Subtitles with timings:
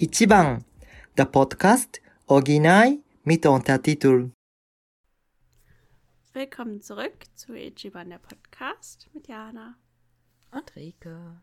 [0.00, 0.64] Ichiban,
[1.16, 4.30] der Podcast Original mit Untertitel.
[6.32, 9.74] Willkommen zurück zu Ichiban, der Podcast mit Jana.
[10.52, 11.42] Und Rike.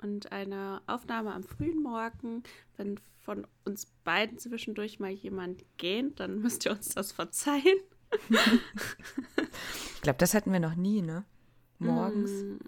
[0.00, 2.44] Und eine Aufnahme am frühen Morgen.
[2.76, 7.80] Wenn von uns beiden zwischendurch mal jemand geht, dann müsst ihr uns das verzeihen.
[9.94, 11.24] ich glaube, das hatten wir noch nie, ne?
[11.80, 12.30] Morgens.
[12.30, 12.58] Mm,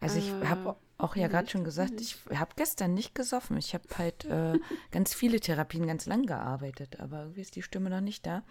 [0.00, 3.56] also ich äh, habe auch ja gerade schon gesagt, ich habe gestern nicht gesoffen.
[3.56, 4.58] Ich habe halt äh,
[4.90, 8.42] ganz viele Therapien ganz lang gearbeitet, aber irgendwie ist die Stimme noch nicht da.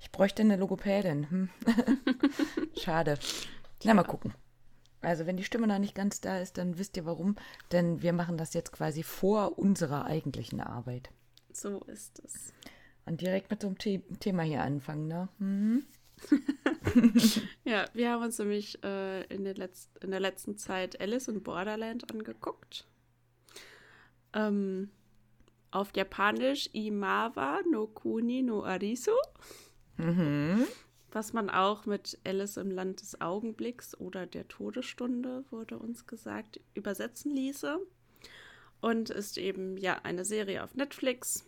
[0.00, 1.30] Ich bräuchte eine Logopädin.
[1.30, 1.48] Hm.
[2.76, 3.18] Schade.
[3.84, 4.34] Na, mal gucken.
[5.00, 7.36] Also wenn die Stimme noch nicht ganz da ist, dann wisst ihr warum.
[7.72, 11.10] Denn wir machen das jetzt quasi vor unserer eigentlichen Arbeit.
[11.52, 12.52] So ist es.
[13.04, 15.28] Und direkt mit so einem The Thema hier anfangen, ne?
[15.38, 15.84] Mhm.
[17.64, 19.56] ja, wir haben uns nämlich äh, in, der
[20.00, 22.86] in, der letzten Zeit Alice in Borderland angeguckt.
[24.32, 24.90] Ähm,
[25.70, 29.12] auf Japanisch Imawa no Kuni no Arisu.
[29.96, 30.66] Mhm.
[31.10, 36.60] Was man auch mit Alice im Land des Augenblicks oder der Todesstunde, wurde uns gesagt,
[36.74, 37.78] übersetzen ließe.
[38.80, 41.46] Und ist eben ja eine Serie auf Netflix,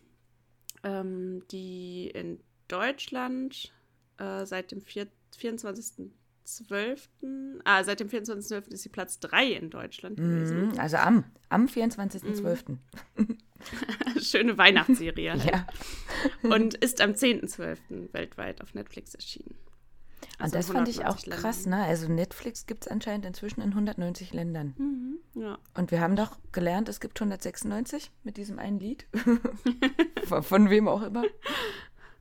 [0.85, 3.73] ähm, die in Deutschland
[4.19, 6.11] äh, seit dem 24.12.
[7.65, 8.69] Ah, seit dem 24.12.
[8.73, 10.69] ist sie Platz 3 in Deutschland gewesen.
[10.69, 12.77] Mhm, also am, am 24.12.
[13.17, 13.39] Mhm.
[14.21, 15.45] Schöne Weihnachtsserie halt.
[15.53, 15.67] ja.
[16.43, 18.13] Und ist am 10.12.
[18.13, 19.55] weltweit auf Netflix erschienen.
[20.39, 21.85] Also und das fand ich auch krass, ne?
[21.85, 24.75] Also Netflix gibt es anscheinend inzwischen in 190 Ländern.
[24.77, 25.59] Mhm, ja.
[25.75, 29.07] Und wir haben doch gelernt, es gibt 196 mit diesem einen Lied.
[30.25, 31.25] von, von, wem auch immer.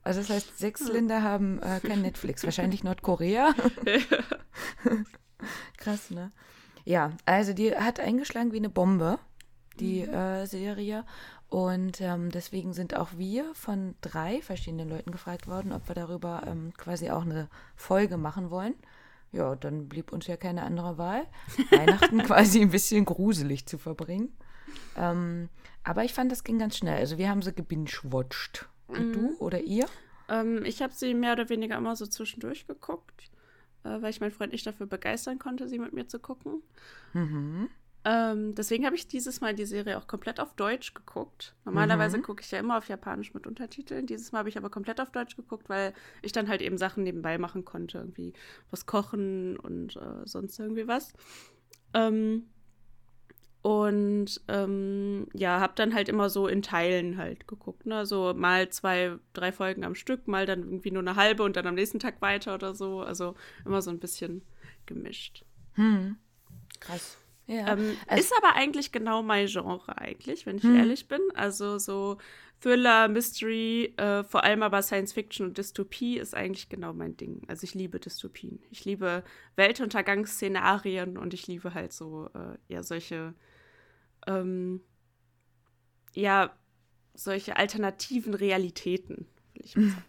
[0.04, 2.44] Also das heißt, sechs Länder haben äh, kein Netflix.
[2.44, 3.54] Wahrscheinlich Nordkorea.
[5.78, 6.32] Krass, ne?
[6.86, 9.20] Ja, also die hat eingeschlagen wie eine Bombe,
[9.80, 10.14] die mhm.
[10.14, 11.06] äh, Serie.
[11.50, 16.42] Und ähm, deswegen sind auch wir von drei verschiedenen Leuten gefragt worden, ob wir darüber
[16.48, 18.74] ähm, quasi auch eine Folge machen wollen.
[19.32, 21.28] Ja, dann blieb uns ja keine andere Wahl,
[21.72, 24.36] Weihnachten quasi ein bisschen gruselig zu verbringen.
[24.98, 25.50] Ähm,
[25.84, 26.98] aber ich fand, das ging ganz schnell.
[26.98, 28.68] Also wir haben sie gebingewatcht.
[28.88, 29.14] Und mhm.
[29.14, 29.86] du oder ihr?
[30.30, 33.30] Ähm, ich habe sie mehr oder weniger immer so zwischendurch geguckt,
[33.84, 36.62] äh, weil ich meinen Freund nicht dafür begeistern konnte, sie mit mir zu gucken.
[37.14, 37.70] Mhm.
[38.06, 41.56] Ähm, deswegen habe ich dieses Mal die Serie auch komplett auf Deutsch geguckt.
[41.64, 42.24] Normalerweise mhm.
[42.24, 44.08] gucke ich ja immer auf Japanisch mit Untertiteln.
[44.08, 47.04] Dieses Mal habe ich aber komplett auf Deutsch geguckt, weil ich dann halt eben Sachen
[47.04, 48.00] nebenbei machen konnte.
[48.00, 48.34] Irgendwie
[48.72, 51.14] was kochen und äh, sonst irgendwie was.
[51.94, 52.48] Ähm,
[53.64, 57.86] und ähm, ja, habe dann halt immer so in Teilen halt geguckt.
[57.86, 58.06] Ne?
[58.06, 61.66] So mal zwei, drei Folgen am Stück, mal dann irgendwie nur eine halbe und dann
[61.66, 63.00] am nächsten Tag weiter oder so.
[63.00, 63.36] Also
[63.66, 64.42] immer so ein bisschen
[64.86, 65.46] gemischt.
[65.76, 66.18] Hm.
[66.82, 67.18] Krass.
[67.48, 67.72] Ja.
[67.72, 70.76] Ähm, also, ist aber eigentlich genau mein Genre eigentlich, wenn ich hm.
[70.76, 71.22] ehrlich bin.
[71.34, 72.18] Also so
[72.60, 77.44] Thriller, Mystery, äh, vor allem aber Science Fiction und Dystopie ist eigentlich genau mein Ding.
[77.48, 78.60] Also ich liebe Dystopien.
[78.72, 79.24] Ich liebe
[79.56, 83.34] Weltuntergangsszenarien und ich liebe halt so äh, ja solche
[84.28, 84.82] ähm,
[86.14, 86.56] ja,
[87.14, 90.04] solche alternativen Realitäten, will ich mal sagen.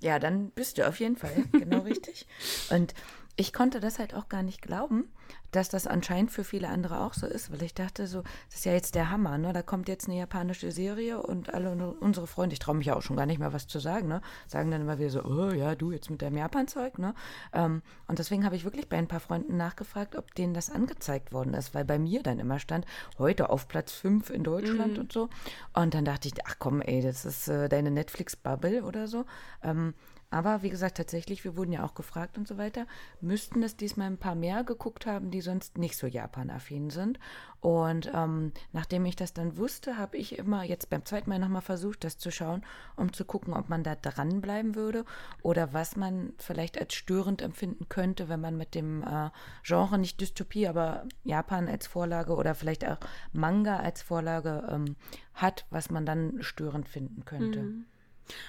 [0.00, 2.26] Ja, dann bist du auf jeden Fall genau richtig.
[2.70, 2.94] Und
[3.36, 5.10] ich konnte das halt auch gar nicht glauben,
[5.50, 8.64] dass das anscheinend für viele andere auch so ist, weil ich dachte so, das ist
[8.64, 9.52] ja jetzt der Hammer, ne?
[9.52, 11.70] Da kommt jetzt eine japanische Serie und alle
[12.00, 14.20] unsere Freunde, ich traue mich ja auch schon gar nicht mehr was zu sagen, ne?
[14.46, 17.14] Sagen dann immer wieder so, oh ja, du jetzt mit deinem Japan-Zeug, ne?
[17.52, 21.32] Ähm, und deswegen habe ich wirklich bei ein paar Freunden nachgefragt, ob denen das angezeigt
[21.32, 22.86] worden ist, weil bei mir dann immer stand,
[23.18, 25.00] heute auf Platz 5 in Deutschland mhm.
[25.00, 25.28] und so.
[25.72, 29.24] Und dann dachte ich, ach komm, ey, das ist äh, deine Netflix-Bubble oder so.
[29.62, 29.94] Ähm,
[30.30, 32.86] aber wie gesagt, tatsächlich, wir wurden ja auch gefragt und so weiter,
[33.20, 37.18] müssten es diesmal ein paar mehr geguckt haben, die sonst nicht so Japan-affin sind.
[37.60, 41.62] Und ähm, nachdem ich das dann wusste, habe ich immer jetzt beim zweiten Mal nochmal
[41.62, 42.64] versucht, das zu schauen,
[42.96, 45.04] um zu gucken, ob man da dranbleiben würde
[45.42, 49.30] oder was man vielleicht als störend empfinden könnte, wenn man mit dem äh,
[49.64, 52.98] Genre nicht Dystopie, aber Japan als Vorlage oder vielleicht auch
[53.32, 54.96] Manga als Vorlage ähm,
[55.34, 57.62] hat, was man dann störend finden könnte.
[57.62, 57.86] Mhm.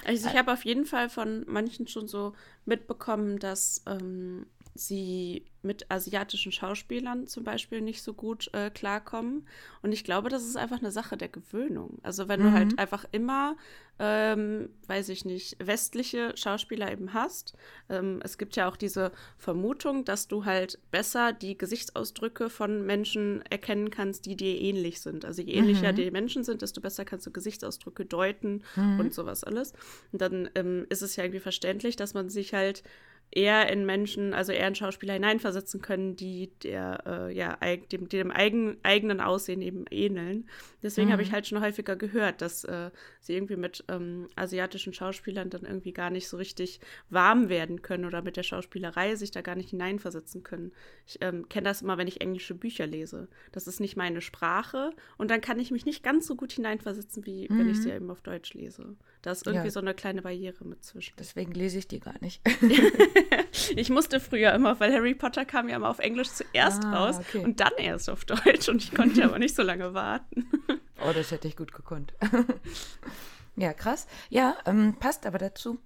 [0.06, 2.34] Also ich habe auf jeden Fall von manchen schon so
[2.66, 9.48] mitbekommen, dass ähm, sie mit asiatischen Schauspielern zum Beispiel nicht so gut äh, klarkommen.
[9.82, 12.00] Und ich glaube, das ist einfach eine Sache der Gewöhnung.
[12.04, 12.46] Also wenn mhm.
[12.46, 13.58] du halt einfach immer,
[14.00, 17.54] ähm, weiß ich nicht, westliche Schauspieler eben hast.
[17.90, 23.44] Ähm, es gibt ja auch diese Vermutung, dass du halt besser die Gesichtsausdrücke von Menschen
[23.50, 25.26] erkennen kannst, die dir ähnlich sind.
[25.26, 25.98] Also je ähnlicher mhm.
[25.98, 29.00] die Menschen sind, desto besser kannst du Gesichtsausdrücke deuten mhm.
[29.00, 29.74] und sowas alles.
[30.12, 32.82] Und dann ähm, ist es ja irgendwie verständlich, dass man sich halt
[33.32, 37.58] eher in Menschen, also eher in Schauspieler hineinversetzen können, die der, äh, ja,
[37.92, 40.50] dem, dem eigen, eigenen Aussehen eben ähneln.
[40.84, 41.14] Deswegen mhm.
[41.14, 42.92] habe ich halt schon häufiger gehört, dass äh,
[43.22, 48.06] sie irgendwie mit ähm, asiatischen Schauspielern dann irgendwie gar nicht so richtig warm werden können
[48.06, 50.74] oder mit der Schauspielerei sich da gar nicht hineinversetzen können.
[51.08, 53.30] Ich ähm, kenne das immer, wenn ich englische Bücher lese.
[53.54, 57.26] Das ist nicht meine Sprache und dann kann ich mich nicht ganz so gut hineinversetzen,
[57.26, 57.60] wie mhm.
[57.60, 57.96] wenn ich sie mhm.
[57.96, 58.98] eben auf Deutsch lese.
[59.22, 59.72] Da ist irgendwie ja.
[59.72, 61.14] so eine kleine Barriere mit zwischen.
[61.20, 62.42] Deswegen lese ich die gar nicht.
[63.76, 67.20] ich musste früher immer, weil Harry Potter kam ja immer auf Englisch zuerst ah, raus
[67.20, 67.44] okay.
[67.44, 70.50] und dann erst auf Deutsch und ich konnte ja aber nicht so lange warten.
[71.08, 72.14] oh, das hätte ich gut gekonnt.
[73.56, 74.08] ja, krass.
[74.30, 75.80] Ja, ähm, passt aber dazu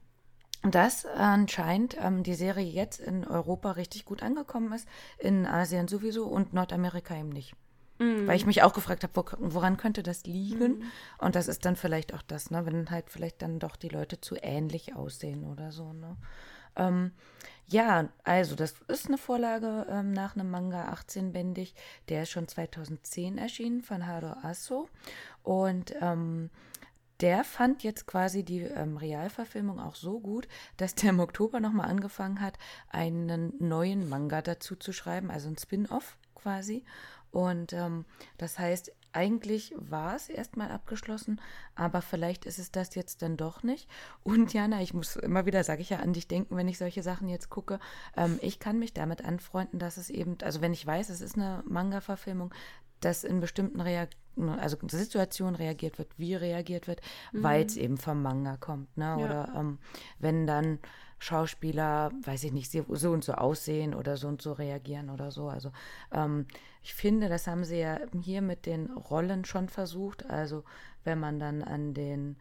[0.71, 4.87] dass anscheinend ähm, die Serie jetzt in Europa richtig gut angekommen ist,
[5.19, 7.53] in Asien sowieso und Nordamerika eben nicht.
[7.97, 8.27] Mhm.
[8.27, 10.79] Weil ich mich auch gefragt habe, wo, woran könnte das liegen?
[10.79, 10.83] Mhm.
[11.17, 12.65] Und das ist dann vielleicht auch das, ne?
[12.65, 15.93] wenn halt vielleicht dann doch die Leute zu ähnlich aussehen oder so.
[15.93, 16.17] Ne?
[16.75, 17.11] Ähm,
[17.67, 21.73] ja, also das ist eine Vorlage ähm, nach einem Manga 18-bändig.
[22.09, 24.87] Der ist schon 2010 erschienen von Haro Asso.
[25.43, 26.49] Und ähm,
[27.21, 30.47] der fand jetzt quasi die ähm, Realverfilmung auch so gut,
[30.77, 32.57] dass der im Oktober nochmal angefangen hat,
[32.89, 36.83] einen neuen Manga dazu zu schreiben, also ein Spin-off quasi.
[37.35, 38.05] Und ähm,
[38.37, 41.41] das heißt, eigentlich war es erstmal abgeschlossen,
[41.75, 43.89] aber vielleicht ist es das jetzt dann doch nicht.
[44.23, 47.03] Und Jana, ich muss immer wieder, sage ich ja, an dich denken, wenn ich solche
[47.03, 47.81] Sachen jetzt gucke.
[48.15, 51.35] Ähm, ich kann mich damit anfreunden, dass es eben, also wenn ich weiß, es ist
[51.35, 52.53] eine Manga-Verfilmung,
[53.01, 54.11] dass in bestimmten Reak
[54.57, 57.01] also Situationen reagiert wird, wie reagiert wird,
[57.33, 57.43] mhm.
[57.43, 58.95] weil es eben vom Manga kommt.
[58.95, 59.03] Ne?
[59.03, 59.17] Ja.
[59.17, 59.77] Oder ähm,
[60.19, 60.79] wenn dann
[61.17, 65.47] Schauspieler, weiß ich nicht, so und so aussehen oder so und so reagieren oder so.
[65.47, 65.71] Also
[66.11, 66.45] ähm,
[66.83, 70.29] ich finde, das haben sie ja hier mit den Rollen schon versucht.
[70.29, 70.63] Also
[71.03, 72.35] wenn man dann an den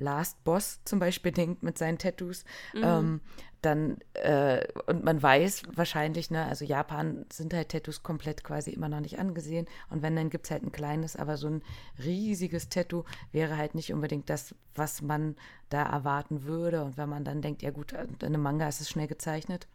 [0.00, 2.44] Last Boss zum Beispiel denkt mit seinen Tattoos,
[2.74, 2.82] mhm.
[2.82, 3.20] ähm,
[3.62, 8.88] dann, äh, und man weiß wahrscheinlich, ne, also Japan sind halt Tattoos komplett quasi immer
[8.88, 9.66] noch nicht angesehen.
[9.90, 11.62] Und wenn, dann gibt es halt ein kleines, aber so ein
[12.02, 15.36] riesiges Tattoo wäre halt nicht unbedingt das, was man
[15.68, 16.82] da erwarten würde.
[16.84, 19.68] Und wenn man dann denkt, ja gut, in einem Manga ist es schnell gezeichnet,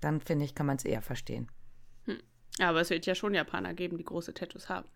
[0.00, 1.48] dann finde ich, kann man es eher verstehen.
[2.06, 2.18] Hm.
[2.58, 4.88] Ja, aber es wird ja schon Japaner geben, die große Tattoos haben.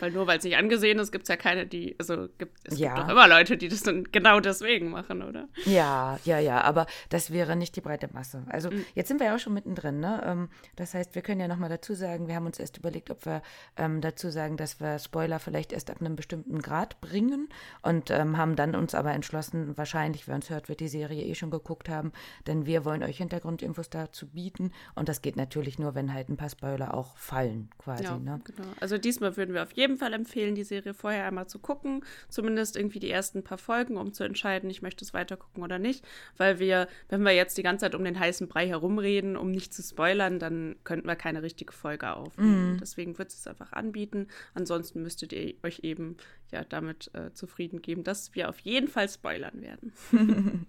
[0.00, 2.78] Weil nur weil es nicht angesehen ist, gibt es ja keine, die, also gibt, es
[2.78, 2.94] ja.
[2.94, 5.48] gibt doch immer Leute, die das dann genau deswegen machen, oder?
[5.64, 8.44] Ja, ja, ja, aber das wäre nicht die breite Masse.
[8.48, 8.84] Also mhm.
[8.94, 10.22] jetzt sind wir ja auch schon mittendrin, ne?
[10.24, 13.24] Ähm, das heißt, wir können ja nochmal dazu sagen, wir haben uns erst überlegt, ob
[13.26, 13.42] wir
[13.76, 17.48] ähm, dazu sagen, dass wir Spoiler vielleicht erst ab einem bestimmten Grad bringen
[17.82, 21.34] und ähm, haben dann uns aber entschlossen, wahrscheinlich, wer uns hört, wird die Serie eh
[21.34, 22.12] schon geguckt haben,
[22.46, 26.36] denn wir wollen euch Hintergrundinfos dazu bieten und das geht natürlich nur, wenn halt ein
[26.36, 28.40] paar Spoiler auch fallen, quasi, ja, ne?
[28.44, 28.68] genau.
[28.80, 32.04] Also diesmal würden wir auf jeden Fall empfehlen, die Serie vorher einmal zu gucken.
[32.28, 35.78] Zumindest irgendwie die ersten paar Folgen, um zu entscheiden, ich möchte es weiter gucken oder
[35.78, 36.04] nicht.
[36.36, 39.74] Weil wir, wenn wir jetzt die ganze Zeit um den heißen Brei herumreden, um nicht
[39.74, 42.74] zu spoilern, dann könnten wir keine richtige Folge aufnehmen.
[42.74, 42.78] Mhm.
[42.78, 44.28] Deswegen wird es einfach anbieten.
[44.54, 46.16] Ansonsten müsstet ihr euch eben
[46.50, 49.92] ja damit äh, zufrieden geben, dass wir auf jeden Fall spoilern werden.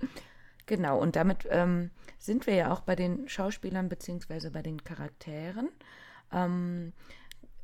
[0.68, 5.70] Genau, und damit ähm, sind wir ja auch bei den Schauspielern beziehungsweise bei den Charakteren.
[6.30, 6.92] Ähm,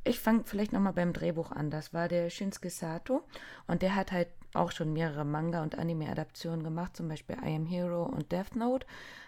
[0.05, 1.71] ich fange vielleicht nochmal beim Drehbuch an.
[1.71, 3.23] Das war der Shinsuke Sato
[3.67, 7.65] und der hat halt auch schon mehrere Manga- und Anime-Adaptionen gemacht, zum Beispiel I Am
[7.65, 8.85] Hero und Death Note.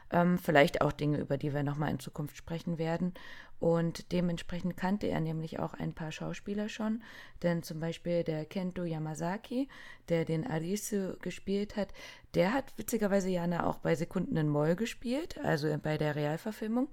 [0.09, 3.13] Ähm, vielleicht auch Dinge, über die wir nochmal in Zukunft sprechen werden.
[3.59, 7.01] Und dementsprechend kannte er nämlich auch ein paar Schauspieler schon,
[7.41, 9.67] denn zum Beispiel der Kento Yamazaki,
[10.09, 11.89] der den Arisu gespielt hat,
[12.35, 16.89] der hat witzigerweise Jana auch bei Sekunden in Moll gespielt, also bei der Realverfilmung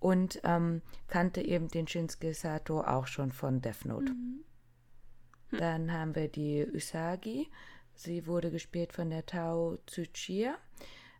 [0.00, 4.12] und ähm, kannte eben den Shinsuke Sato auch schon von Death Note.
[4.12, 4.44] Mhm.
[5.50, 5.58] Hm.
[5.58, 7.48] Dann haben wir die Usagi.
[7.94, 10.56] Sie wurde gespielt von der Tao Tsuchiya.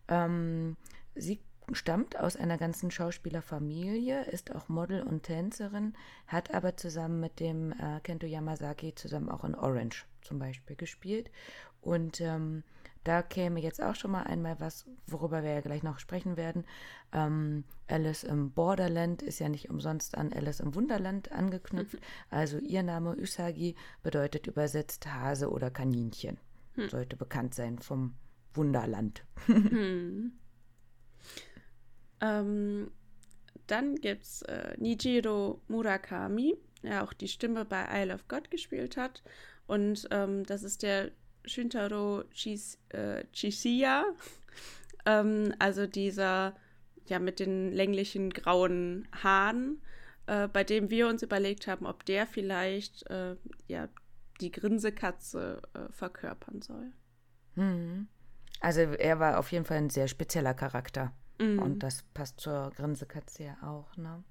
[0.08, 0.76] Ähm,
[1.14, 1.40] sie
[1.72, 5.94] stammt aus einer ganzen Schauspielerfamilie, ist auch Model und Tänzerin,
[6.26, 11.30] hat aber zusammen mit dem äh, Kento Yamazaki zusammen auch in Orange zum Beispiel gespielt.
[11.80, 12.64] Und ähm,
[13.04, 16.64] da käme jetzt auch schon mal einmal was, worüber wir ja gleich noch sprechen werden.
[17.12, 21.94] Ähm, Alice im Borderland ist ja nicht umsonst an Alice im Wunderland angeknüpft.
[21.94, 22.04] Mhm.
[22.30, 26.38] Also ihr Name Usagi bedeutet übersetzt Hase oder Kaninchen.
[26.76, 26.88] Mhm.
[26.88, 28.14] Sollte bekannt sein vom
[28.54, 29.24] Wunderland.
[29.46, 30.32] mhm.
[32.20, 32.90] ähm,
[33.66, 38.96] dann gibt es äh, Nijiro Murakami, der auch die Stimme bei Isle of God gespielt
[38.96, 39.22] hat.
[39.66, 41.12] Und ähm, das ist der
[41.44, 44.04] Shintaro Chis, äh, Chisiya,
[45.06, 46.54] ähm, also dieser
[47.06, 49.82] ja mit den länglichen grauen Haaren,
[50.26, 53.36] äh, bei dem wir uns überlegt haben, ob der vielleicht äh,
[53.68, 53.88] ja
[54.40, 56.92] die Grinsekatze äh, verkörpern soll.
[57.54, 58.08] Hm.
[58.60, 61.12] Also er war auf jeden Fall ein sehr spezieller Charakter.
[61.38, 61.58] Mhm.
[61.58, 64.22] Und das passt zur Grinsekatze ja auch, ne?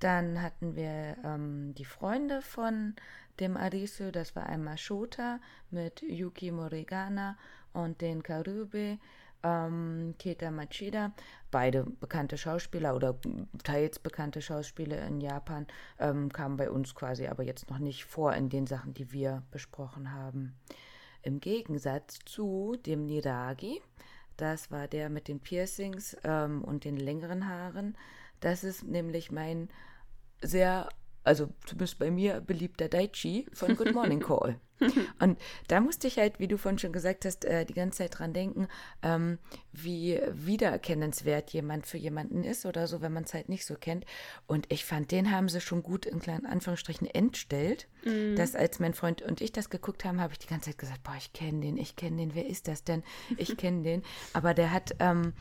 [0.00, 2.94] Dann hatten wir ähm, die Freunde von
[3.40, 7.36] dem Arisu, das war einmal Shota mit Yuki Morigana
[7.72, 8.98] und den Karube,
[9.42, 11.12] ähm, Keta Machida,
[11.50, 13.16] beide bekannte Schauspieler oder
[13.62, 15.66] teils bekannte Schauspieler in Japan,
[15.98, 19.42] ähm, kamen bei uns quasi aber jetzt noch nicht vor in den Sachen, die wir
[19.50, 20.54] besprochen haben.
[21.22, 23.80] Im Gegensatz zu dem Niragi,
[24.36, 27.96] das war der mit den Piercings ähm, und den längeren Haaren,
[28.40, 29.68] das ist nämlich mein
[30.42, 30.88] sehr
[31.24, 34.60] also zumindest bei mir beliebter Daichi von Good Morning Call.
[35.20, 35.38] Und
[35.68, 38.32] da musste ich halt, wie du vorhin schon gesagt hast, äh, die ganze Zeit dran
[38.32, 38.68] denken,
[39.02, 39.38] ähm,
[39.72, 44.04] wie wiedererkennenswert jemand für jemanden ist oder so, wenn man es halt nicht so kennt.
[44.46, 47.88] Und ich fand, den haben sie schon gut in kleinen Anführungsstrichen entstellt.
[48.04, 48.36] Mhm.
[48.36, 51.02] Dass als mein Freund und ich das geguckt haben, habe ich die ganze Zeit gesagt,
[51.04, 53.02] boah, ich kenne den, ich kenne den, wer ist das denn?
[53.36, 54.02] Ich kenne den.
[54.32, 55.34] Aber der hat, ähm,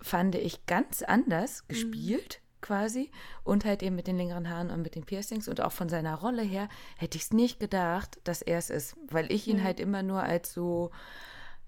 [0.00, 2.40] fand ich, ganz anders gespielt.
[2.40, 3.10] Mhm quasi
[3.44, 6.16] und halt eben mit den längeren Haaren und mit den Piercings und auch von seiner
[6.16, 9.64] Rolle her hätte ich es nicht gedacht, dass er es ist, weil ich ihn mhm.
[9.64, 10.90] halt immer nur als so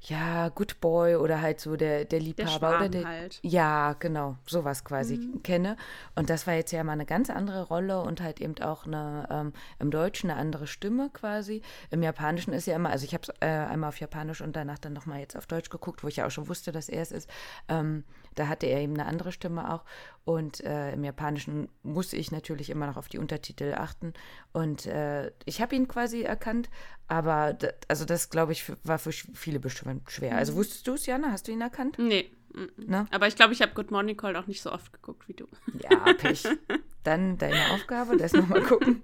[0.01, 3.05] ja, Good Boy oder halt so der, der Liebhaber der oder der.
[3.05, 3.41] Halt.
[3.43, 5.43] Ja, genau, sowas quasi mhm.
[5.43, 5.77] kenne.
[6.15, 9.27] Und das war jetzt ja mal eine ganz andere Rolle und halt eben auch eine
[9.31, 11.63] ähm, im Deutschen eine andere Stimme quasi.
[11.91, 14.79] Im Japanischen ist ja immer, also ich habe es äh, einmal auf Japanisch und danach
[14.79, 17.11] dann nochmal jetzt auf Deutsch geguckt, wo ich ja auch schon wusste, dass er es
[17.11, 17.29] ist.
[17.69, 18.05] Ähm,
[18.37, 19.83] da hatte er eben eine andere Stimme auch.
[20.29, 24.13] Und äh, im Japanischen muss ich natürlich immer noch auf die Untertitel achten.
[24.53, 26.69] Und äh, ich habe ihn quasi erkannt,
[27.07, 27.57] aber
[27.89, 30.37] also das, glaube ich, war für viele bestimmt schwer.
[30.37, 30.57] Also mhm.
[30.59, 31.33] wusstest du es, Jana?
[31.33, 31.99] Hast du ihn erkannt?
[31.99, 32.31] Nee.
[32.77, 33.07] Ne?
[33.11, 35.47] Aber ich glaube, ich habe Good Morning Call auch nicht so oft geguckt wie du.
[35.79, 36.45] Ja, Pech.
[37.05, 39.03] Dann deine Aufgabe, das nochmal gucken.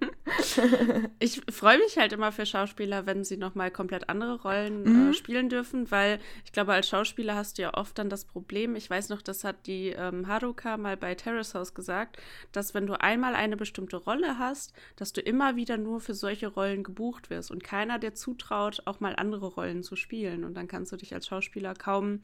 [1.21, 5.11] ich freue mich halt immer für Schauspieler, wenn sie nochmal komplett andere Rollen äh, mhm.
[5.11, 8.75] äh, spielen dürfen, weil ich glaube, als Schauspieler hast du ja oft dann das Problem,
[8.77, 12.19] ich weiß noch, das hat die ähm, Haruka mal bei Terrace House gesagt,
[12.53, 16.49] dass wenn du einmal eine bestimmte Rolle hast, dass du immer wieder nur für solche
[16.49, 20.45] Rollen gebucht wirst und keiner dir zutraut, auch mal andere Rollen zu spielen.
[20.45, 22.21] Und dann kannst du dich als Schauspieler kaum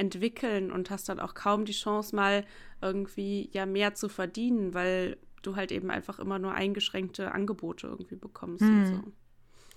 [0.00, 2.44] entwickeln und hast dann auch kaum die Chance, mal
[2.80, 8.16] irgendwie ja mehr zu verdienen, weil du halt eben einfach immer nur eingeschränkte Angebote irgendwie
[8.16, 8.78] bekommst hm.
[8.78, 9.12] und so.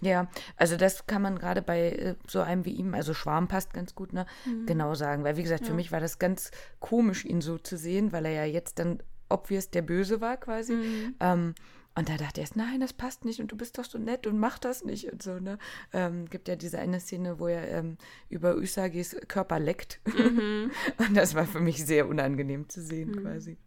[0.02, 0.28] Ja,
[0.58, 3.96] also das kann man gerade bei äh, so einem wie ihm, also Schwarm passt ganz
[3.96, 4.66] gut, ne, mhm.
[4.66, 5.24] genau sagen.
[5.24, 5.76] Weil, wie gesagt, für ja.
[5.76, 9.70] mich war das ganz komisch, ihn so zu sehen, weil er ja jetzt dann obvious
[9.70, 10.74] der Böse war quasi.
[10.74, 11.16] Mhm.
[11.22, 11.56] Ähm,
[11.96, 14.26] und da dachte er erst, nein, das passt nicht und du bist doch so nett
[14.26, 15.60] und mach das nicht und so, ne?
[15.92, 17.98] Ähm, gibt ja diese eine Szene, wo er ähm,
[18.30, 20.00] über Usagis Körper leckt.
[20.06, 20.72] Mhm.
[20.98, 23.22] und das war für mich sehr unangenehm zu sehen, mhm.
[23.22, 23.58] quasi.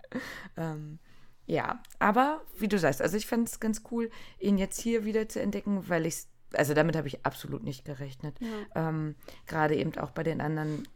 [0.57, 0.99] Ähm,
[1.47, 5.29] ja, aber wie du sagst, also ich fand es ganz cool, ihn jetzt hier wieder
[5.29, 8.39] zu entdecken, weil ich also damit habe ich absolut nicht gerechnet.
[8.41, 8.89] Ja.
[8.89, 9.15] Ähm,
[9.47, 10.87] Gerade eben auch bei den anderen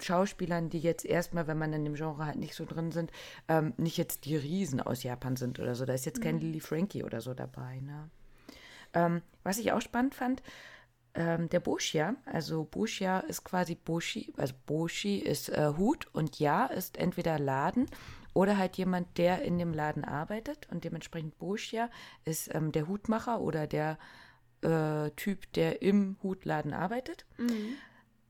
[0.00, 3.10] Schauspielern, die jetzt erstmal, wenn man in dem Genre halt nicht so drin sind,
[3.48, 5.84] ähm, nicht jetzt die Riesen aus Japan sind oder so.
[5.84, 6.24] Da ist jetzt mhm.
[6.24, 7.80] kein Lily Frankie oder so dabei.
[7.80, 8.08] Ne?
[8.94, 10.42] Ähm, was ich auch spannend fand,
[11.14, 16.66] ähm, der Boschia, also Boschia ist quasi Boshi, also Boshi ist äh, Hut und Ja
[16.66, 17.86] ist entweder Laden
[18.32, 21.90] oder halt jemand, der in dem Laden arbeitet und dementsprechend Boschia
[22.24, 23.98] ist ähm, der Hutmacher oder der
[24.62, 27.26] äh, Typ, der im Hutladen arbeitet.
[27.38, 27.76] Mhm.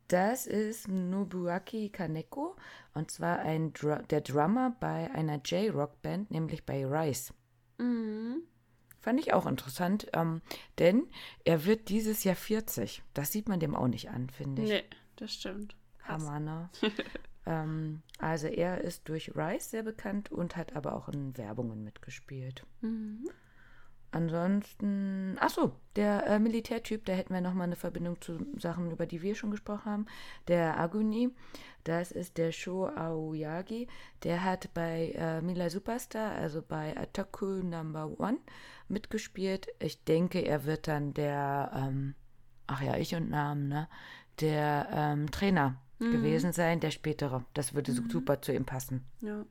[0.09, 2.57] Das ist Nobuaki Kaneko
[2.95, 7.33] und zwar ein Dr der Drummer bei einer J-Rock-Band, nämlich bei Rice.
[7.79, 8.43] Mhm.
[9.01, 10.43] Fand ich auch interessant, ähm,
[10.79, 11.09] denn
[11.45, 13.03] er wird dieses Jahr 40.
[13.15, 14.69] Das sieht man dem auch nicht an, finde ich.
[14.69, 14.85] Nee,
[15.17, 15.77] das stimmt.
[16.03, 16.71] Hammer, ne?
[17.47, 22.67] ähm, also er ist durch Rice sehr bekannt und hat aber auch in Werbungen mitgespielt.
[22.81, 23.31] Mhm.
[24.13, 29.07] Ansonsten, ach so, der äh, Militärtyp, da hätten wir nochmal eine Verbindung zu Sachen, über
[29.07, 30.07] die wir schon gesprochen haben.
[30.49, 31.31] Der Aguni,
[31.85, 33.87] das ist der Sho Aoyagi.
[34.25, 38.39] Der hat bei äh, Mila Superstar, also bei Ataku Number One,
[38.89, 39.69] mitgespielt.
[39.79, 42.15] Ich denke, er wird dann der, ähm,
[42.67, 43.89] ach ja, ich und Namen, ne?
[44.41, 46.11] Der ähm, Trainer mhm.
[46.11, 47.45] gewesen sein, der spätere.
[47.55, 48.11] Das würde mhm.
[48.11, 49.05] super zu ihm passen.
[49.21, 49.45] Ja.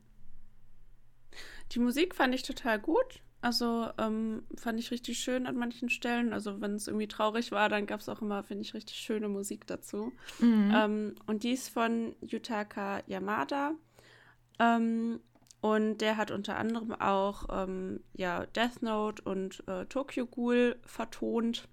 [1.71, 3.21] Die Musik fand ich total gut.
[3.41, 6.33] Also ähm, fand ich richtig schön an manchen Stellen.
[6.33, 9.29] Also wenn es irgendwie traurig war, dann gab es auch immer, finde ich, richtig schöne
[9.29, 10.11] Musik dazu.
[10.39, 10.73] Mhm.
[10.75, 13.71] Ähm, und die ist von Yutaka Yamada.
[14.59, 15.21] Ähm,
[15.61, 21.67] und der hat unter anderem auch ähm, ja, Death Note und äh, Tokyo Ghoul vertont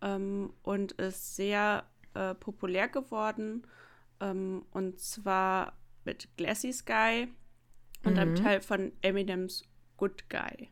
[0.00, 1.84] ähm, und ist sehr
[2.14, 3.66] äh, populär geworden.
[4.20, 7.28] Ähm, und zwar mit Glassy Sky
[8.04, 8.18] und mhm.
[8.18, 9.64] einem Teil von Eminems
[9.96, 10.70] Good Guy.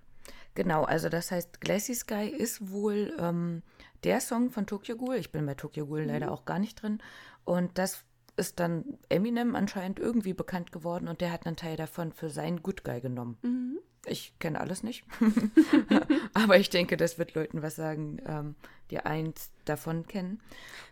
[0.55, 3.63] Genau, also das heißt, Glassy Sky ist wohl ähm,
[4.05, 5.17] der Song von Tokyo Ghoul.
[5.17, 6.09] Ich bin bei Tokyo Ghoul mhm.
[6.09, 7.03] leider auch gar nicht drin.
[7.45, 8.05] Und das
[8.37, 12.63] ist dann Eminem anscheinend irgendwie bekannt geworden und der hat einen Teil davon für seinen
[12.63, 13.39] Good Guy genommen.
[13.43, 13.79] Mhm.
[14.07, 15.05] Ich kenne alles nicht.
[16.35, 18.57] Aber ich denke, das wird Leuten was sagen, ähm,
[18.91, 20.41] die eins davon kennen.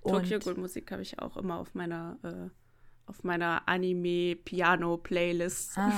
[0.04, 2.50] Tokyo Ghoul Musik habe ich auch immer auf meiner äh,
[3.10, 5.76] auf meiner Anime-Piano-Playlist.
[5.76, 5.92] Ah,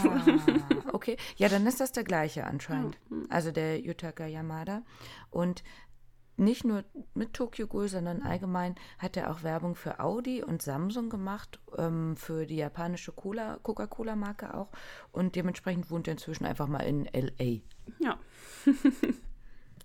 [0.92, 1.18] okay.
[1.36, 2.96] Ja, dann ist das der gleiche anscheinend.
[3.28, 4.82] Also der Yutaka Yamada.
[5.30, 5.62] Und
[6.38, 11.10] nicht nur mit Tokyo Ghoul, sondern allgemein hat er auch Werbung für Audi und Samsung
[11.10, 14.70] gemacht, ähm, für die japanische Coca-Cola-Marke auch.
[15.12, 17.60] Und dementsprechend wohnt er inzwischen einfach mal in LA.
[17.98, 18.18] Ja.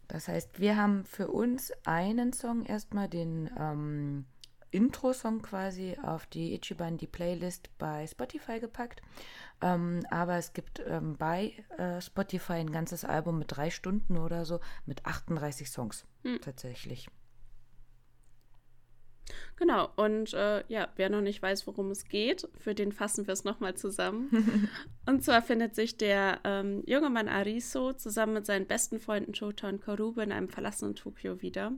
[0.07, 4.27] das heißt, wir haben für uns einen Song erstmal den ähm,
[4.71, 9.01] Intro-Song quasi auf die Ichiban, die Playlist bei Spotify gepackt.
[9.61, 14.45] Ähm, aber es gibt ähm, bei äh, Spotify ein ganzes Album mit drei Stunden oder
[14.45, 16.39] so mit 38 Songs hm.
[16.41, 17.09] tatsächlich.
[19.57, 23.33] Genau, und äh, ja, wer noch nicht weiß, worum es geht, für den fassen wir
[23.33, 24.69] es nochmal zusammen.
[25.07, 29.67] und zwar findet sich der ähm, junge Mann Ariso zusammen mit seinen besten Freunden Chota
[29.69, 31.73] und Karube in einem verlassenen Tokio wieder.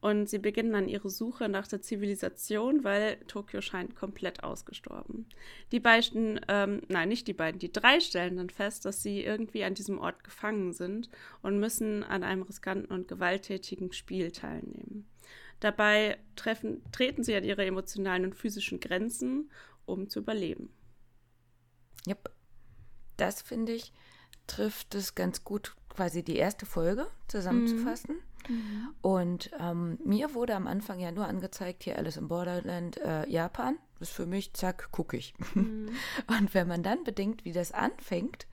[0.00, 5.26] Und sie beginnen dann ihre Suche nach der Zivilisation, weil Tokio scheint komplett ausgestorben.
[5.72, 9.64] Die beiden, ähm, nein, nicht die beiden, die drei stellen dann fest, dass sie irgendwie
[9.64, 11.10] an diesem Ort gefangen sind
[11.42, 15.08] und müssen an einem riskanten und gewalttätigen Spiel teilnehmen.
[15.58, 19.50] Dabei treffen, treten sie an ihre emotionalen und physischen Grenzen,
[19.84, 20.70] um zu überleben.
[22.06, 22.30] Yep.
[23.16, 23.92] Das finde ich,
[24.46, 28.14] trifft es ganz gut, quasi die erste Folge zusammenzufassen.
[28.14, 28.27] Mhm.
[28.48, 28.88] Mhm.
[29.02, 33.78] Und ähm, mir wurde am Anfang ja nur angezeigt, hier Alice im Borderland, äh, Japan.
[33.98, 35.34] Das ist für mich, zack, gucke ich.
[35.54, 35.90] Mhm.
[36.26, 38.46] Und wenn man dann bedenkt, wie das anfängt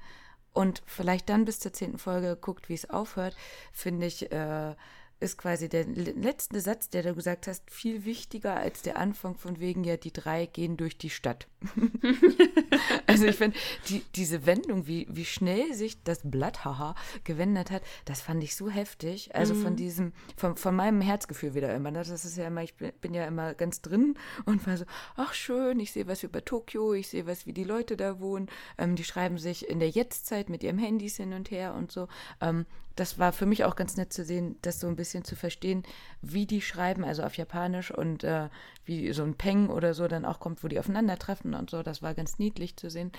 [0.53, 3.35] und vielleicht dann bis zur zehnten Folge guckt, wie es aufhört,
[3.73, 4.73] finde ich, äh,
[5.19, 9.59] ist quasi der letzte Satz, der du gesagt hast, viel wichtiger als der Anfang von
[9.59, 11.47] wegen, ja, die drei gehen durch die Stadt.
[13.07, 18.21] also ich finde, die, diese Wendung, wie, wie schnell sich das Blatthaha gewendet hat, das
[18.21, 19.33] fand ich so heftig.
[19.33, 19.61] Also mhm.
[19.61, 21.91] von diesem, von, von meinem Herzgefühl wieder immer.
[21.91, 25.33] Das ist ja immer, ich bin, bin ja immer ganz drin und war so, ach
[25.33, 28.47] schön, ich sehe was über Tokio, ich sehe was, wie die Leute da wohnen.
[28.77, 32.09] Ähm, die schreiben sich in der Jetztzeit mit ihrem Handys hin und her und so.
[32.41, 35.35] Ähm, das war für mich auch ganz nett zu sehen, das so ein bisschen zu
[35.35, 35.83] verstehen,
[36.21, 38.49] wie die schreiben, also auf Japanisch und äh,
[38.85, 41.83] wie so ein Peng oder so dann auch kommt, wo die aufeinandertreffen und so.
[41.83, 43.11] Das war ganz niedlich zu sehen.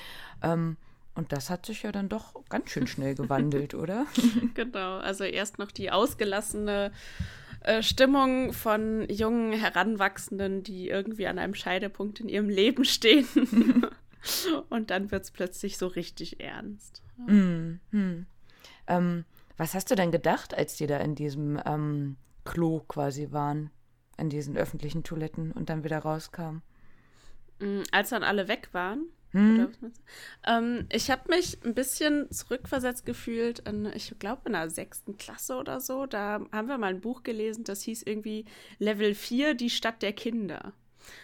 [0.43, 0.77] Ähm,
[1.15, 4.07] und das hat sich ja dann doch ganz schön schnell gewandelt, oder?
[4.55, 6.93] Genau, also erst noch die ausgelassene
[7.61, 13.27] äh, Stimmung von jungen Heranwachsenden, die irgendwie an einem Scheidepunkt in ihrem Leben stehen.
[14.71, 17.03] und dann wird es plötzlich so richtig ernst.
[17.19, 17.35] Ja.
[17.35, 18.27] Mm, mm.
[18.89, 19.25] Ähm,
[19.57, 23.71] was hast du denn gedacht, als die da in diesem ähm, Klo quasi waren,
[24.19, 26.63] in diesen öffentlichen Toiletten und dann wieder rauskamen?
[27.59, 29.07] Mm, als dann alle weg waren?
[29.33, 29.75] Hm.
[30.47, 35.57] Ähm, ich habe mich ein bisschen zurückversetzt gefühlt, in, ich glaube in der sechsten Klasse
[35.57, 36.07] oder so.
[36.07, 38.47] Da haben wir mal ein Buch gelesen, das hieß irgendwie
[38.79, 40.73] Level 4, die Stadt der Kinder.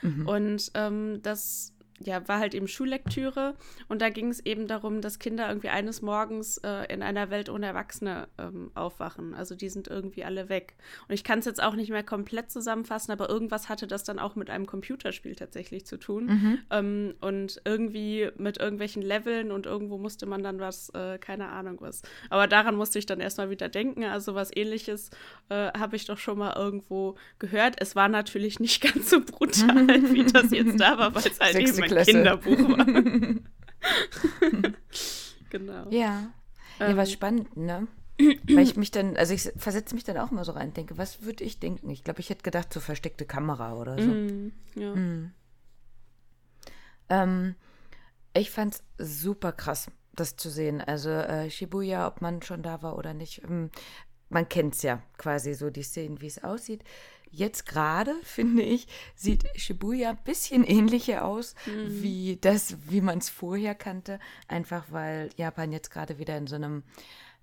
[0.02, 0.28] Mhm.
[0.28, 3.54] Und ähm, das ja, war halt eben Schullektüre
[3.88, 7.48] und da ging es eben darum, dass Kinder irgendwie eines Morgens äh, in einer Welt
[7.48, 9.34] ohne Erwachsene ähm, aufwachen.
[9.34, 10.74] Also die sind irgendwie alle weg.
[11.08, 14.18] Und ich kann es jetzt auch nicht mehr komplett zusammenfassen, aber irgendwas hatte das dann
[14.18, 16.26] auch mit einem Computerspiel tatsächlich zu tun.
[16.26, 16.58] Mhm.
[16.70, 21.78] Ähm, und irgendwie mit irgendwelchen Leveln und irgendwo musste man dann was, äh, keine Ahnung
[21.80, 22.02] was.
[22.30, 24.04] Aber daran musste ich dann erstmal wieder denken.
[24.04, 25.10] Also was ähnliches
[25.48, 27.76] äh, habe ich doch schon mal irgendwo gehört.
[27.78, 31.56] Es war natürlich nicht ganz so brutal, wie das jetzt da war, weil es halt
[31.56, 32.12] eben Klasse.
[32.12, 32.86] Kinderbuch war.
[35.50, 35.90] genau.
[35.90, 36.32] Ja.
[36.78, 37.86] Ja, ähm, was spannend, ne?
[38.18, 40.98] Weil ich mich dann, also ich versetze mich dann auch mal so rein und denke,
[40.98, 41.90] was würde ich denken?
[41.90, 44.08] Ich glaube, ich hätte gedacht, so versteckte Kamera oder so.
[44.08, 44.94] Mm, ja.
[44.94, 45.32] Mm.
[47.08, 47.54] Ähm,
[48.34, 50.80] ich fand es super krass, das zu sehen.
[50.80, 53.70] Also äh, Shibuya, ob man schon da war oder nicht, ähm,
[54.28, 56.84] man kennt es ja quasi so, die Szenen, wie es aussieht.
[57.32, 62.02] Jetzt gerade, finde ich, sieht Shibuya ein bisschen ähnlicher aus, mhm.
[62.02, 64.20] wie das, wie man es vorher kannte.
[64.46, 66.84] Einfach weil Japan jetzt gerade wieder in so einem,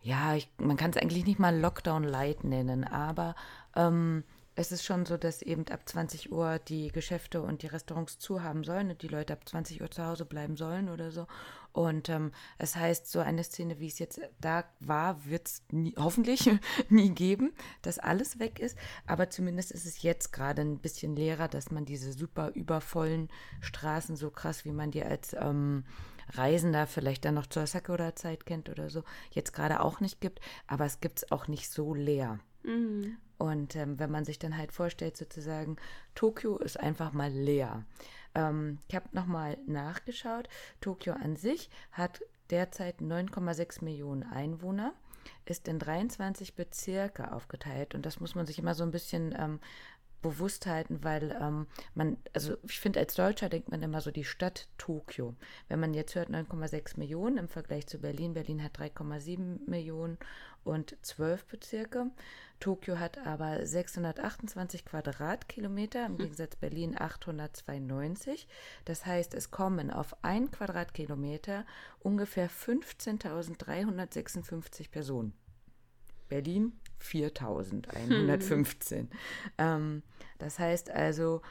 [0.01, 3.35] ja, ich, man kann es eigentlich nicht mal Lockdown Light nennen, aber
[3.75, 4.23] ähm,
[4.59, 8.43] es ist schon so, dass eben ab 20 Uhr die Geschäfte und die Restaurants zu
[8.43, 11.27] haben sollen und die Leute ab 20 Uhr zu Hause bleiben sollen oder so.
[11.71, 15.63] Und ähm, es heißt, so eine Szene, wie es jetzt da war, wird es
[15.97, 16.49] hoffentlich
[16.89, 18.77] nie geben, dass alles weg ist.
[19.05, 23.29] Aber zumindest ist es jetzt gerade ein bisschen leerer, dass man diese super übervollen
[23.61, 25.85] Straßen, so krass, wie man die als ähm,
[26.31, 30.39] Reisender vielleicht dann noch zur Sakura-Zeit kennt oder so, jetzt gerade auch nicht gibt.
[30.67, 32.39] Aber es gibt es auch nicht so leer.
[32.63, 33.17] Mhm.
[33.37, 35.77] Und ähm, wenn man sich dann halt vorstellt, sozusagen,
[36.13, 37.85] Tokio ist einfach mal leer.
[38.39, 40.47] Ähm, ich habe nochmal nachgeschaut.
[40.81, 44.93] Tokio an sich hat derzeit 9,6 Millionen Einwohner
[45.45, 49.59] ist in 23 Bezirke aufgeteilt und das muss man sich immer so ein bisschen ähm,
[50.21, 54.23] bewusst halten, weil ähm, man, also ich finde, als Deutscher denkt man immer so die
[54.23, 55.35] Stadt Tokio.
[55.67, 60.17] Wenn man jetzt hört 9,6 Millionen im Vergleich zu Berlin, Berlin hat 3,7 Millionen
[60.63, 62.07] und 12 Bezirke.
[62.59, 66.17] Tokio hat aber 628 Quadratkilometer, im hm.
[66.17, 68.47] Gegensatz Berlin 892.
[68.85, 71.65] Das heißt, es kommen auf ein Quadratkilometer
[71.99, 75.33] ungefähr 15.356 Personen.
[76.29, 78.99] Berlin 4115.
[78.99, 79.09] Hm.
[79.57, 80.03] Ähm,
[80.37, 81.41] das heißt also,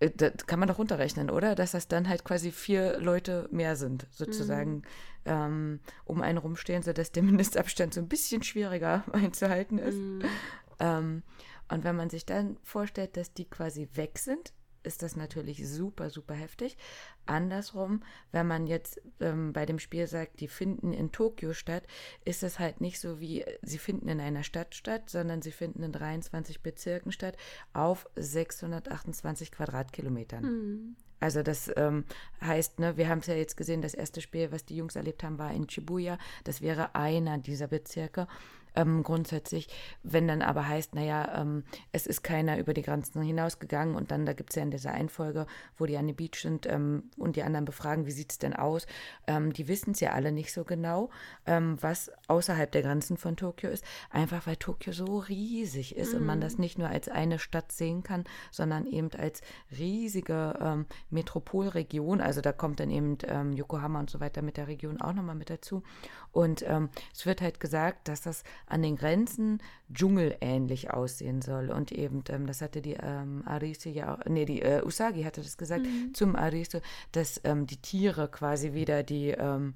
[0.00, 1.54] äh, das kann man doch runterrechnen, oder?
[1.54, 4.82] Dass das dann halt quasi vier Leute mehr sind, sozusagen, mhm.
[5.26, 9.98] ähm, um einen rumstehen, sodass der Mindestabstand so ein bisschen schwieriger einzuhalten ist.
[9.98, 10.22] Mhm.
[10.80, 11.22] Ähm,
[11.70, 14.52] und wenn man sich dann vorstellt, dass die quasi weg sind,
[14.88, 16.76] ist das natürlich super, super heftig.
[17.26, 21.84] Andersrum, wenn man jetzt ähm, bei dem Spiel sagt, die finden in Tokio statt,
[22.24, 25.82] ist es halt nicht so wie, sie finden in einer Stadt statt, sondern sie finden
[25.82, 27.36] in 23 Bezirken statt
[27.72, 30.42] auf 628 Quadratkilometern.
[30.42, 30.96] Mhm.
[31.20, 32.04] Also das ähm,
[32.40, 35.22] heißt, ne, wir haben es ja jetzt gesehen, das erste Spiel, was die Jungs erlebt
[35.22, 36.16] haben, war in Shibuya.
[36.44, 38.28] Das wäre einer dieser Bezirke
[38.78, 39.68] ähm, grundsätzlich.
[40.02, 44.24] Wenn dann aber heißt, naja, ähm, es ist keiner über die Grenzen hinausgegangen und dann,
[44.24, 47.36] da gibt es ja in dieser Einfolge, wo die an der Beach sind ähm, und
[47.36, 48.86] die anderen befragen, wie sieht es denn aus?
[49.26, 51.10] Ähm, die wissen es ja alle nicht so genau,
[51.46, 56.20] ähm, was außerhalb der Grenzen von Tokio ist, einfach weil Tokio so riesig ist mhm.
[56.20, 56.60] und man das mhm.
[56.60, 59.42] nicht nur als eine Stadt sehen kann, sondern eben als
[59.76, 62.20] riesige ähm, Metropolregion.
[62.20, 63.18] Also da kommt dann eben
[63.52, 65.82] Yokohama und so weiter mit der Region auch nochmal mit dazu.
[66.38, 69.60] Und es wird halt gesagt, dass das an den Grenzen
[69.92, 71.68] dschungelähnlich aussehen soll.
[71.68, 75.42] Und eben, ähm, das hatte die ähm, Arise ja auch, nee, die äh, Usagi hatte
[75.42, 76.14] das gesagt mhm.
[76.14, 79.74] zum Arise, dass ähm, die Tiere quasi wieder die ähm,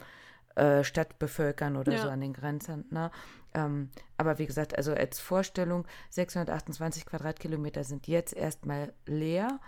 [0.54, 2.02] äh, Stadt bevölkern oder ja.
[2.02, 2.84] so an den Grenzen.
[2.90, 3.10] Ne?
[3.54, 9.58] Ähm, aber wie gesagt, also als Vorstellung, 628 Quadratkilometer sind jetzt erstmal leer.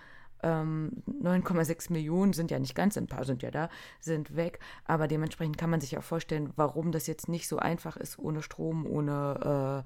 [0.44, 3.68] 9,6 ähm, Millionen sind ja nicht ganz, ein paar sind ja da,
[4.00, 4.58] sind weg.
[4.84, 8.42] Aber dementsprechend kann man sich auch vorstellen, warum das jetzt nicht so einfach ist, ohne
[8.42, 9.84] Strom, ohne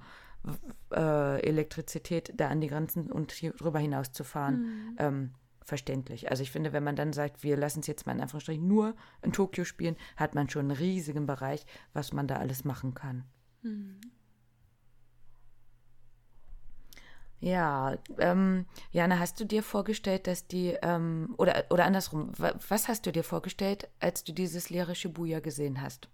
[0.92, 4.60] äh, äh, Elektrizität da an die Grenzen und hier drüber hinaus zu fahren.
[4.60, 4.96] Mhm.
[4.98, 5.30] Ähm,
[5.62, 6.30] verständlich.
[6.30, 8.94] Also ich finde, wenn man dann sagt, wir lassen es jetzt mal in Anführungsstrichen nur
[9.22, 13.24] in Tokio spielen, hat man schon einen riesigen Bereich, was man da alles machen kann.
[13.62, 14.00] Mhm.
[17.40, 23.06] Ja, ähm, Jana, hast du dir vorgestellt, dass die, ähm, oder, oder andersrum, was hast
[23.06, 26.08] du dir vorgestellt, als du dieses leere Shibuya gesehen hast?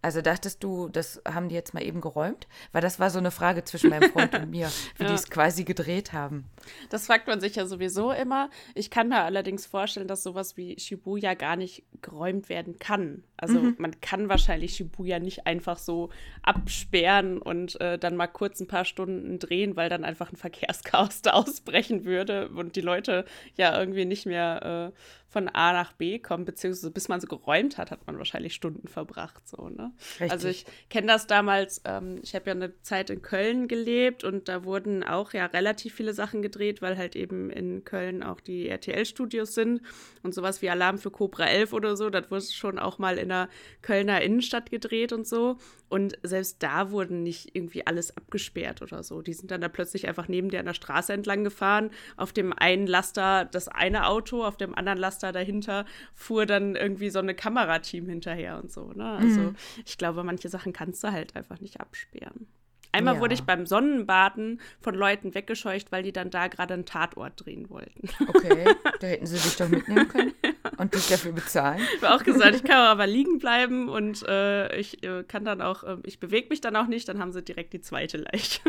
[0.00, 2.46] Also dachtest du, das haben die jetzt mal eben geräumt?
[2.72, 5.08] Weil das war so eine Frage zwischen meinem Freund und mir, wie ja.
[5.08, 6.44] die es quasi gedreht haben.
[6.90, 8.50] Das fragt man sich ja sowieso immer.
[8.74, 13.24] Ich kann mir allerdings vorstellen, dass sowas wie Shibuya gar nicht geräumt werden kann.
[13.36, 13.76] Also mhm.
[13.78, 16.10] man kann wahrscheinlich Shibuya nicht einfach so
[16.42, 21.22] absperren und äh, dann mal kurz ein paar Stunden drehen, weil dann einfach ein Verkehrschaos
[21.22, 23.24] da ausbrechen würde und die Leute
[23.56, 24.98] ja irgendwie nicht mehr äh,
[25.28, 28.88] von A nach B kommen, beziehungsweise bis man so geräumt hat, hat man wahrscheinlich Stunden
[28.88, 29.46] verbracht.
[29.46, 29.92] So, ne?
[30.30, 34.48] Also ich kenne das damals, ähm, ich habe ja eine Zeit in Köln gelebt und
[34.48, 38.68] da wurden auch ja relativ viele Sachen gedreht, weil halt eben in Köln auch die
[38.68, 39.82] RTL-Studios sind
[40.22, 43.28] und sowas wie Alarm für Cobra 11 oder so, das wurde schon auch mal in
[43.28, 43.50] der
[43.82, 45.58] Kölner Innenstadt gedreht und so.
[45.88, 49.22] Und selbst da wurden nicht irgendwie alles abgesperrt oder so.
[49.22, 51.90] Die sind dann da plötzlich einfach neben dir an der Straße entlang gefahren.
[52.18, 57.10] Auf dem einen Laster das eine Auto, auf dem anderen Laster dahinter fuhr dann irgendwie
[57.10, 58.92] so eine Kamerateam hinterher und so.
[58.92, 59.04] Ne?
[59.04, 59.56] Also mhm.
[59.84, 62.46] ich glaube, manche Sachen kannst du halt einfach nicht absperren.
[62.90, 63.20] Einmal ja.
[63.20, 67.68] wurde ich beim Sonnenbaden von Leuten weggescheucht, weil die dann da gerade einen Tatort drehen
[67.68, 68.08] wollten.
[68.28, 68.64] Okay,
[69.00, 70.32] da hätten sie dich doch mitnehmen können
[70.78, 71.80] und dich dafür bezahlen.
[71.96, 75.60] Ich habe auch gesagt, ich kann aber liegen bleiben und äh, ich äh, kann dann
[75.60, 78.60] auch, äh, ich bewege mich dann auch nicht, dann haben sie direkt die zweite Leiche.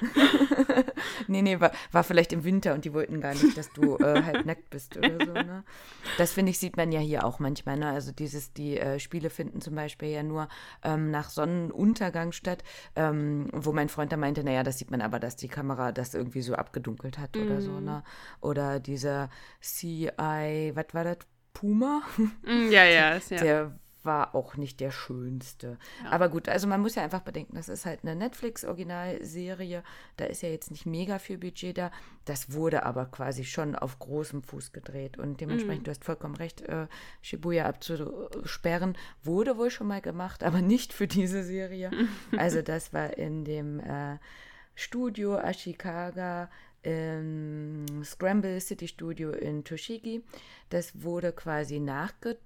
[1.28, 4.22] nee, nee, war, war vielleicht im Winter und die wollten gar nicht, dass du äh,
[4.22, 5.32] halb nackt bist oder so.
[5.32, 5.64] Ne?
[6.18, 7.76] Das finde ich, sieht man ja hier auch manchmal.
[7.76, 7.88] Ne?
[7.88, 10.48] Also dieses, die äh, Spiele finden zum Beispiel ja nur
[10.82, 12.62] ähm, nach Sonnenuntergang statt,
[12.96, 16.14] ähm, wo mein Freund da meinte, naja, das sieht man aber, dass die Kamera das
[16.14, 17.40] irgendwie so abgedunkelt hat mm.
[17.40, 17.72] oder so.
[17.72, 17.84] Mhm.
[17.84, 18.02] Ne?
[18.40, 21.18] Oder dieser CI, was war das?
[21.52, 22.02] Puma?
[22.16, 23.40] Mm, ja, ja, ja.
[23.40, 23.72] Der
[24.04, 25.78] war auch nicht der schönste.
[26.04, 26.10] Ja.
[26.10, 29.82] Aber gut, also man muss ja einfach bedenken, das ist halt eine Netflix-Originalserie.
[30.16, 31.90] Da ist ja jetzt nicht mega viel Budget da.
[32.24, 35.18] Das wurde aber quasi schon auf großem Fuß gedreht.
[35.18, 35.84] Und dementsprechend, mhm.
[35.84, 36.86] du hast vollkommen recht, äh,
[37.22, 41.90] Shibuya abzusperren, wurde wohl schon mal gemacht, aber nicht für diese Serie.
[42.36, 44.18] also das war in dem äh,
[44.74, 46.50] Studio Ashikaga
[46.82, 50.24] im Scramble City Studio in Toshigi.
[50.70, 52.40] Das wurde quasi nachgedreht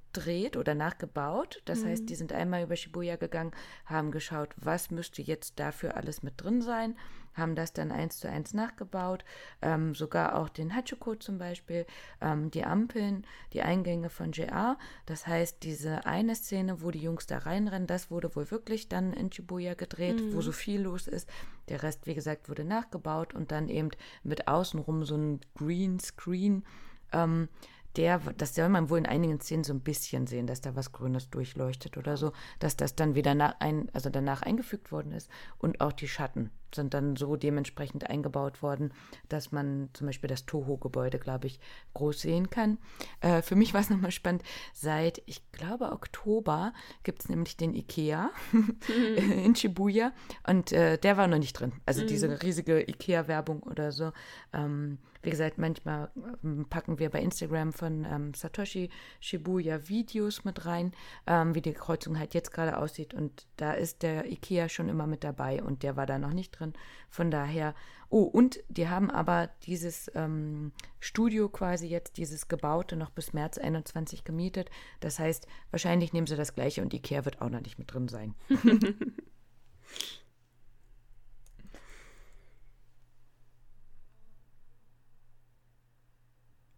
[0.57, 1.63] oder nachgebaut.
[1.65, 1.89] Das mhm.
[1.89, 3.53] heißt, die sind einmal über Shibuya gegangen,
[3.87, 6.97] haben geschaut, was müsste jetzt dafür alles mit drin sein
[7.35, 9.25] haben das dann eins zu eins nachgebaut,
[9.61, 11.87] ähm, sogar auch den Hachiko zum Beispiel,
[12.21, 14.79] ähm, die Ampeln, die Eingänge von JR.
[15.07, 19.13] Das heißt, diese eine Szene, wo die Jungs da reinrennen, das wurde wohl wirklich dann
[19.13, 20.35] in Shibuya gedreht, mhm.
[20.35, 21.29] wo so viel los ist.
[21.69, 23.91] Der Rest, wie gesagt, wurde nachgebaut und dann eben
[24.23, 26.65] mit außenrum so ein Green Screen.
[27.13, 27.49] Ähm,
[27.97, 30.93] der, das soll man wohl in einigen Szenen so ein bisschen sehen, dass da was
[30.93, 35.31] Grünes durchleuchtet oder so, dass das dann wieder nach ein, also danach eingefügt worden ist
[35.59, 38.93] und auch die Schatten sind dann so dementsprechend eingebaut worden,
[39.29, 41.61] dass man zum Beispiel das Toho-Gebäude, glaube ich,
[41.95, 42.79] groß sehen kann.
[43.21, 47.75] Äh, für mich war es nochmal spannend, seit, ich glaube, Oktober gibt es nämlich den
[47.75, 48.31] Ikea
[49.45, 50.13] in Shibuya
[50.47, 51.73] und äh, der war noch nicht drin.
[51.87, 52.07] Also mhm.
[52.07, 54.13] diese riesige Ikea-Werbung oder so.
[54.53, 56.11] Ähm, wie gesagt, manchmal
[56.45, 60.93] ähm, packen wir bei Instagram von ähm, Satoshi Shibuya Videos mit rein,
[61.27, 63.15] ähm, wie die Kreuzung halt jetzt gerade aussieht.
[63.15, 66.51] Und da ist der Ikea schon immer mit dabei und der war da noch nicht
[66.51, 66.64] drin.
[67.11, 67.75] Von daher,
[68.09, 73.59] oh, und die haben aber dieses ähm, Studio quasi jetzt, dieses Gebaute, noch bis März
[73.59, 74.71] 21 gemietet.
[75.01, 78.09] Das heißt, wahrscheinlich nehmen sie das gleiche und Ikea wird auch noch nicht mit drin
[78.09, 78.35] sein.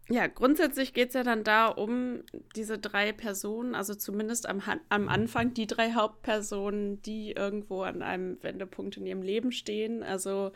[0.09, 2.23] Ja, grundsätzlich geht es ja dann da um
[2.55, 8.41] diese drei Personen, also zumindest am, am Anfang die drei Hauptpersonen, die irgendwo an einem
[8.41, 10.03] Wendepunkt in ihrem Leben stehen.
[10.03, 10.53] Also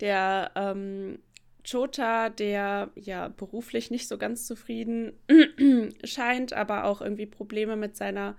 [0.00, 1.18] der ähm,
[1.70, 5.12] Chota, der ja beruflich nicht so ganz zufrieden
[6.04, 8.36] scheint, aber auch irgendwie Probleme mit seiner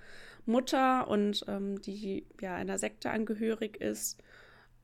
[0.47, 4.19] Mutter und ähm, die ja einer Sekte angehörig ist.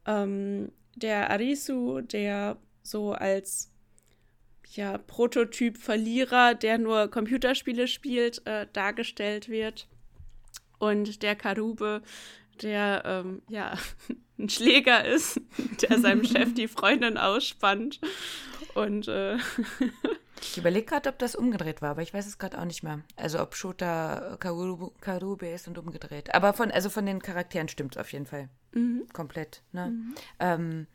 [0.05, 3.70] Ähm, der Arisu, der so als
[4.75, 9.87] ja, Prototyp Verlierer, der nur Computerspiele spielt, äh, dargestellt wird.
[10.79, 12.01] Und der Karube,
[12.61, 13.73] der ähm, ja
[14.39, 15.39] ein Schläger ist,
[15.81, 17.99] der seinem Chef die Freundin ausspannt.
[18.73, 19.37] Und äh,
[20.41, 23.01] ich überlege gerade, ob das umgedreht war, aber ich weiß es gerade auch nicht mehr.
[23.15, 26.33] Also ob Shota Karube, Karube ist und umgedreht.
[26.33, 28.49] Aber von, also von den Charakteren stimmt es auf jeden Fall.
[28.73, 29.07] Mhm.
[29.13, 29.61] Komplett.
[29.71, 29.87] Ne?
[29.87, 30.15] Mhm.
[30.39, 30.87] Ähm,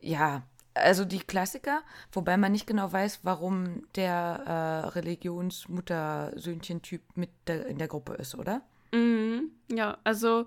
[0.00, 0.42] ja,
[0.74, 1.82] also die Klassiker,
[2.12, 8.34] wobei man nicht genau weiß, warum der äh, Religionsmutter-Söhnchen-Typ mit der, in der Gruppe ist,
[8.34, 8.62] oder?
[8.92, 9.50] Mhm.
[9.70, 10.46] Ja, also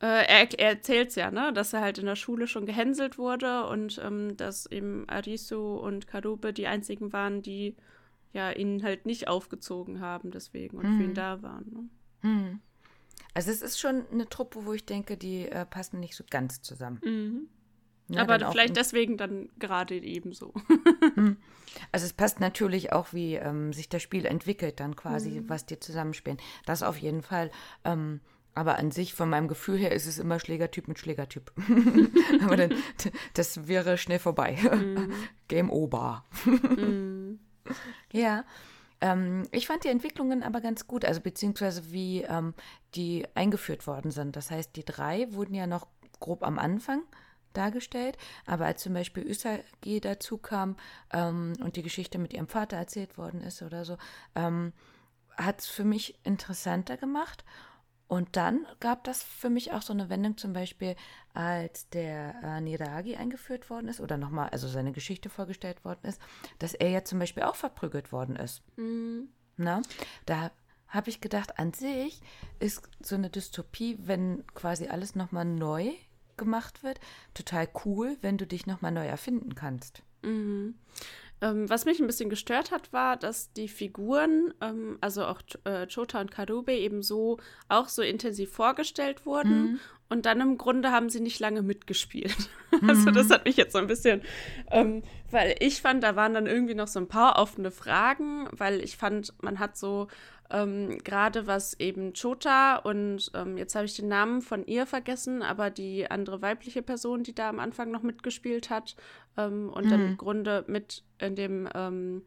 [0.00, 3.18] äh, er, er erzählt es ja, ne, dass er halt in der Schule schon gehänselt
[3.18, 7.76] wurde und ähm, dass eben Arisu und Karube die einzigen waren, die
[8.32, 10.98] ja ihn halt nicht aufgezogen haben, deswegen und mhm.
[10.98, 11.72] für ihn da waren.
[11.72, 12.28] Ne?
[12.28, 12.60] Mhm.
[13.32, 16.62] Also es ist schon eine Truppe, wo ich denke, die äh, passen nicht so ganz
[16.62, 17.00] zusammen.
[17.04, 17.48] Mhm.
[18.08, 20.54] Ja, Aber vielleicht deswegen dann gerade ebenso.
[21.14, 21.36] Hm.
[21.92, 25.48] also es passt natürlich auch, wie ähm, sich das Spiel entwickelt, dann quasi, mhm.
[25.48, 26.38] was die zusammenspielen.
[26.66, 27.50] Das auf jeden Fall.
[27.84, 28.20] Ähm,
[28.54, 31.52] aber an sich, von meinem Gefühl her, ist es immer Schlägertyp mit Schlägertyp.
[32.42, 32.74] aber dann,
[33.34, 34.56] das wäre schnell vorbei.
[34.62, 35.12] Mhm.
[35.48, 36.24] Game over.
[36.44, 37.38] mhm.
[38.12, 38.44] Ja.
[39.02, 42.54] Ähm, ich fand die Entwicklungen aber ganz gut, also beziehungsweise wie ähm,
[42.94, 44.36] die eingeführt worden sind.
[44.36, 45.86] Das heißt, die drei wurden ja noch
[46.18, 47.02] grob am Anfang
[47.56, 48.16] dargestellt.
[48.44, 50.76] Aber als zum Beispiel Usagi dazu kam
[51.12, 53.96] ähm, und die Geschichte mit ihrem Vater erzählt worden ist oder so,
[54.34, 54.72] ähm,
[55.36, 57.44] hat es für mich interessanter gemacht.
[58.08, 60.94] Und dann gab das für mich auch so eine Wendung, zum Beispiel,
[61.34, 66.20] als der äh, Niragi eingeführt worden ist oder nochmal, also seine Geschichte vorgestellt worden ist,
[66.60, 68.62] dass er ja zum Beispiel auch verprügelt worden ist.
[68.76, 69.28] Mhm.
[69.56, 69.82] Na,
[70.24, 70.52] da
[70.86, 72.20] habe ich gedacht, an sich
[72.60, 75.92] ist so eine Dystopie, wenn quasi alles nochmal neu
[76.36, 77.00] gemacht wird,
[77.34, 80.02] total cool, wenn du dich nochmal neu erfinden kannst.
[80.22, 80.74] Mhm.
[81.42, 85.86] Ähm, was mich ein bisschen gestört hat, war, dass die Figuren, ähm, also auch äh,
[85.86, 89.72] Chota und Karube, eben so auch so intensiv vorgestellt wurden.
[89.72, 89.80] Mhm.
[90.08, 92.36] Und dann im Grunde haben sie nicht lange mitgespielt.
[92.70, 92.88] Mhm.
[92.88, 94.20] Also das hat mich jetzt so ein bisschen,
[94.70, 98.82] ähm, weil ich fand, da waren dann irgendwie noch so ein paar offene Fragen, weil
[98.82, 100.08] ich fand, man hat so
[100.50, 105.42] ähm, Gerade was eben Chota und ähm, jetzt habe ich den Namen von ihr vergessen,
[105.42, 108.96] aber die andere weibliche Person, die da am Anfang noch mitgespielt hat
[109.36, 109.90] ähm, und mhm.
[109.90, 112.22] dann im Grunde mit in dem ähm,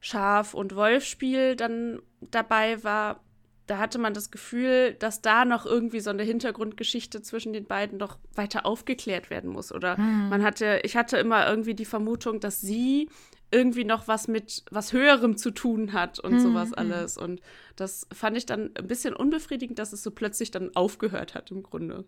[0.00, 3.20] Schaf- und Wolf-Spiel dann dabei war,
[3.66, 7.98] da hatte man das Gefühl, dass da noch irgendwie so eine Hintergrundgeschichte zwischen den beiden
[7.98, 9.72] noch weiter aufgeklärt werden muss.
[9.72, 10.28] Oder mhm.
[10.28, 13.08] man hatte, ich hatte immer irgendwie die Vermutung, dass sie
[13.50, 16.40] irgendwie noch was mit was Höherem zu tun hat und mhm.
[16.40, 17.16] sowas alles.
[17.16, 17.40] Und
[17.76, 21.62] das fand ich dann ein bisschen unbefriedigend, dass es so plötzlich dann aufgehört hat im
[21.62, 22.04] Grunde.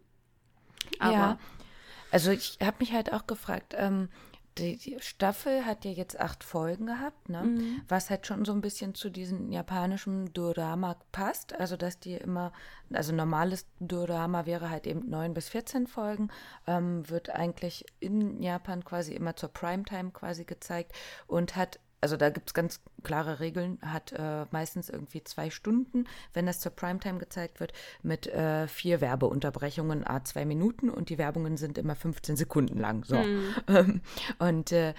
[0.98, 1.38] Aber ja.
[2.10, 4.08] Also ich habe mich halt auch gefragt, ähm,
[4.58, 7.42] die, die, Staffel hat ja jetzt acht Folgen gehabt, ne?
[7.42, 7.82] Mhm.
[7.88, 11.58] was halt schon so ein bisschen zu diesem japanischen Dorama passt.
[11.58, 12.52] Also, dass die immer,
[12.92, 16.28] also normales Dorama wäre halt eben neun bis 14 Folgen,
[16.66, 20.92] ähm, wird eigentlich in Japan quasi immer zur Primetime quasi gezeigt
[21.26, 26.06] und hat also da gibt es ganz klare Regeln, hat äh, meistens irgendwie zwei Stunden,
[26.32, 31.18] wenn das zur Primetime gezeigt wird, mit äh, vier Werbeunterbrechungen, a zwei Minuten und die
[31.18, 33.04] Werbungen sind immer 15 Sekunden lang.
[33.04, 33.16] So.
[33.16, 34.00] Mhm.
[34.38, 34.94] und äh,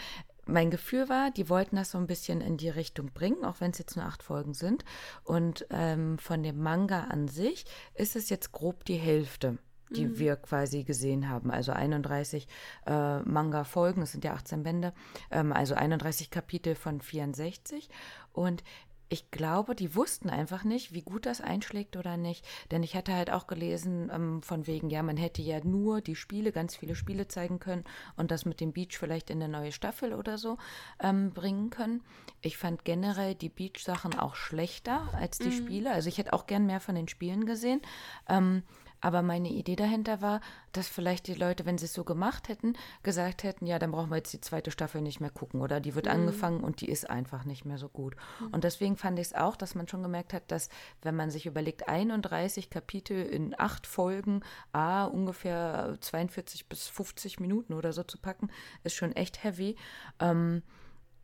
[0.46, 3.72] mein Gefühl war, die wollten das so ein bisschen in die Richtung bringen, auch wenn
[3.72, 4.84] es jetzt nur acht Folgen sind.
[5.24, 10.20] Und ähm, von dem Manga an sich ist es jetzt grob die Hälfte die mhm.
[10.20, 11.52] wir quasi gesehen haben.
[11.52, 12.48] Also 31
[12.86, 14.94] äh, Manga-Folgen, es sind ja 18 Bände,
[15.32, 17.90] ähm, also 31 Kapitel von 64.
[18.34, 18.64] Und
[19.12, 22.48] ich glaube, die wussten einfach nicht, wie gut das einschlägt oder nicht.
[22.70, 26.16] Denn ich hatte halt auch gelesen, ähm, von wegen, ja, man hätte ja nur die
[26.16, 27.84] Spiele, ganz viele Spiele zeigen können
[28.16, 30.58] und das mit dem Beach vielleicht in eine neue Staffel oder so
[31.00, 32.04] ähm, bringen können.
[32.42, 35.54] Ich fand generell die Beach-Sachen auch schlechter als die mhm.
[35.54, 35.92] Spiele.
[35.92, 37.82] Also ich hätte auch gern mehr von den Spielen gesehen.
[38.28, 38.62] Ähm,
[39.02, 42.74] aber meine Idee dahinter war, dass vielleicht die Leute, wenn sie es so gemacht hätten,
[43.04, 45.96] gesagt hätten, ja, dann brauchen wir jetzt die zweite Staffel nicht mehr gucken oder die
[45.96, 46.12] wird mhm.
[46.12, 48.16] angefangen und die ist einfach nicht mehr so gut.
[48.40, 48.48] Mhm.
[48.48, 50.70] Und deswegen fand ich es auch, dass man schon gemerkt hat, dass
[51.02, 54.42] wenn man sich überlegt, 31 Kapitel in acht Folgen,
[54.74, 58.50] a ungefähr 42 bis 50 Minuten oder so zu packen,
[58.84, 59.76] ist schon echt heavy.
[60.20, 60.64] Ähm,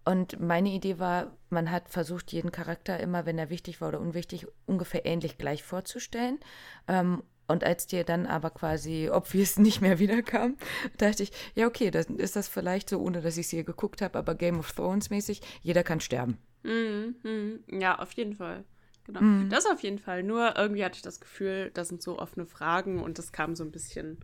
[0.05, 3.99] und meine Idee war, man hat versucht, jeden Charakter immer, wenn er wichtig war oder
[3.99, 6.39] unwichtig, ungefähr ähnlich gleich vorzustellen.
[6.87, 10.57] Ähm, und als dir dann aber quasi obvious nicht mehr wiederkam,
[10.97, 14.01] dachte ich, ja, okay, dann ist das vielleicht so, ohne dass ich es hier geguckt
[14.01, 16.37] habe, aber Game of Thrones mäßig, jeder kann sterben.
[16.63, 18.63] Mm, mm, ja, auf jeden Fall.
[19.05, 19.21] Genau.
[19.21, 19.49] Mm.
[19.49, 20.23] Das auf jeden Fall.
[20.23, 23.63] Nur irgendwie hatte ich das Gefühl, das sind so offene Fragen und das kam so
[23.63, 24.17] ein bisschen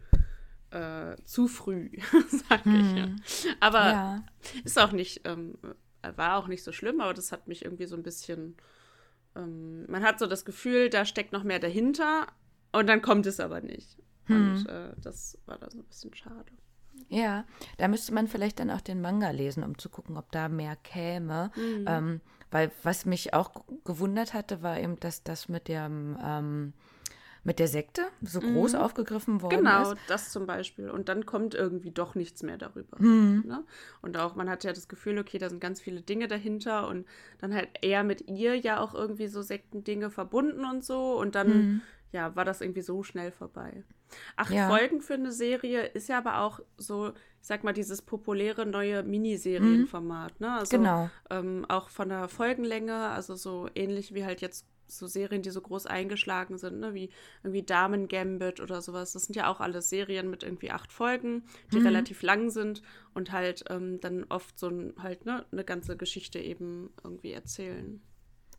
[0.72, 1.92] äh, zu früh,
[2.50, 3.08] sag ich ja.
[3.08, 3.22] Mhm.
[3.60, 4.26] Aber ja.
[4.64, 5.56] ist auch nicht, ähm,
[6.16, 8.56] war auch nicht so schlimm, aber das hat mich irgendwie so ein bisschen
[9.36, 12.28] ähm, man hat so das Gefühl, da steckt noch mehr dahinter,
[12.72, 13.98] und dann kommt es aber nicht.
[14.26, 14.54] Hm.
[14.54, 16.52] Und äh, das war da so ein bisschen schade.
[17.10, 17.46] Ja,
[17.78, 20.76] da müsste man vielleicht dann auch den Manga lesen, um zu gucken, ob da mehr
[20.76, 21.52] käme.
[21.56, 21.86] Mhm.
[21.88, 23.52] Ähm, weil was mich auch
[23.86, 26.74] gewundert hatte, war eben, dass das mit dem ähm,
[27.44, 28.54] mit der Sekte so mhm.
[28.54, 29.90] groß aufgegriffen worden genau, ist.
[29.90, 30.90] Genau, das zum Beispiel.
[30.92, 33.02] Und dann kommt irgendwie doch nichts mehr darüber.
[33.02, 33.44] Mhm.
[33.48, 33.64] Ne?
[34.02, 37.08] Und auch, man hat ja das Gefühl, okay, da sind ganz viele Dinge dahinter und
[37.40, 41.20] dann halt eher mit ihr ja auch irgendwie so Sektendinge verbunden und so.
[41.20, 43.84] Und dann mhm ja, war das irgendwie so schnell vorbei.
[44.36, 44.68] Acht ja.
[44.68, 49.04] Folgen für eine Serie ist ja aber auch so, ich sag mal, dieses populäre neue
[49.04, 50.46] Miniserienformat, mhm.
[50.46, 50.54] ne?
[50.54, 51.10] Also, genau.
[51.30, 55.62] Ähm, auch von der Folgenlänge, also so ähnlich wie halt jetzt so Serien, die so
[55.62, 56.94] groß eingeschlagen sind, ne?
[56.94, 57.10] wie
[57.44, 59.14] irgendwie Damen Gambit oder sowas.
[59.14, 61.88] Das sind ja auch alles Serien mit irgendwie acht Folgen, die mhm.
[61.88, 62.82] relativ lang sind
[63.14, 68.02] und halt ähm, dann oft so ein, halt ne, eine ganze Geschichte eben irgendwie erzählen.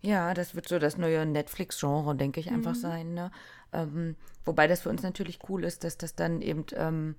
[0.02, 2.80] Ja, das wird so das neue Netflix-Genre, denke ich, einfach mhm.
[2.80, 3.14] sein.
[3.14, 3.30] Ne?
[3.72, 7.14] Ähm, wobei das für uns natürlich cool ist, dass das dann eben ähm,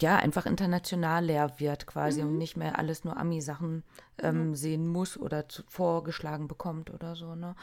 [0.00, 2.30] ja einfach international leer wird quasi mhm.
[2.30, 3.84] und nicht mehr alles nur Ami-Sachen
[4.18, 4.54] ähm, mhm.
[4.56, 7.36] sehen muss oder zu, vorgeschlagen bekommt oder so.
[7.36, 7.54] Ne?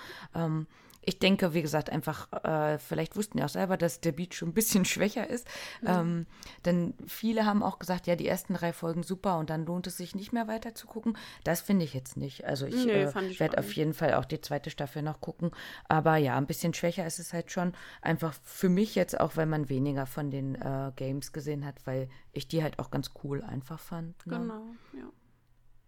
[1.05, 4.49] Ich denke, wie gesagt, einfach, äh, vielleicht wussten ja auch selber, dass der Beat schon
[4.49, 5.47] ein bisschen schwächer ist.
[5.81, 5.87] Mhm.
[5.87, 6.25] Ähm,
[6.65, 9.97] denn viele haben auch gesagt, ja, die ersten drei Folgen super und dann lohnt es
[9.97, 11.17] sich nicht mehr weiter zu gucken.
[11.43, 12.45] Das finde ich jetzt nicht.
[12.45, 15.51] Also ich, nee, äh, werde auf jeden Fall auch die zweite Staffel noch gucken.
[15.87, 17.73] Aber ja, ein bisschen schwächer ist es halt schon.
[18.01, 22.09] Einfach für mich jetzt auch, weil man weniger von den äh, Games gesehen hat, weil
[22.33, 24.25] ich die halt auch ganz cool einfach fand.
[24.25, 24.37] Ne?
[24.37, 24.61] Genau,
[24.93, 25.09] ja.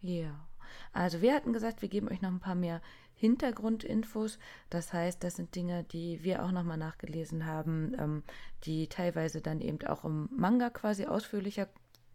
[0.01, 0.47] Ja.
[0.93, 2.81] Also wir hatten gesagt, wir geben euch noch ein paar mehr
[3.17, 4.39] Hintergrundinfos.
[4.69, 8.23] Das heißt, das sind Dinge, die wir auch nochmal nachgelesen haben, ähm,
[8.63, 11.67] die teilweise dann eben auch im Manga quasi ausführlicher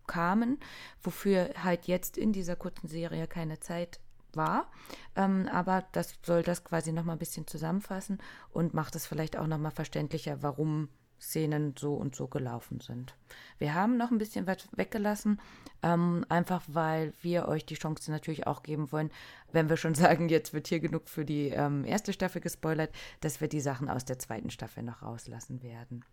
[0.06, 0.58] kamen,
[1.02, 4.00] wofür halt jetzt in dieser kurzen Serie keine Zeit
[4.32, 4.70] war.
[5.16, 8.18] Ähm, aber das soll das quasi nochmal ein bisschen zusammenfassen
[8.50, 10.88] und macht es vielleicht auch nochmal verständlicher, warum
[11.22, 13.14] Szenen so und so gelaufen sind.
[13.58, 15.40] Wir haben noch ein bisschen was weggelassen,
[15.82, 19.10] ähm, einfach weil wir euch die Chance natürlich auch geben wollen,
[19.52, 23.40] wenn wir schon sagen, jetzt wird hier genug für die ähm, erste Staffel gespoilert, dass
[23.40, 26.04] wir die Sachen aus der zweiten Staffel noch rauslassen werden.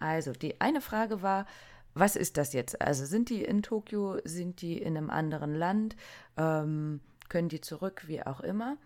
[0.00, 1.46] Also, die eine Frage war,
[1.94, 2.80] was ist das jetzt?
[2.80, 5.94] Also sind die in Tokio, sind die in einem anderen Land,
[6.36, 8.78] ähm, können die zurück, wie auch immer.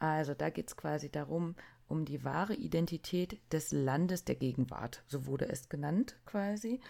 [0.00, 1.54] Also da geht es quasi darum,
[1.88, 6.80] um die wahre Identität des Landes der Gegenwart, so wurde es genannt quasi.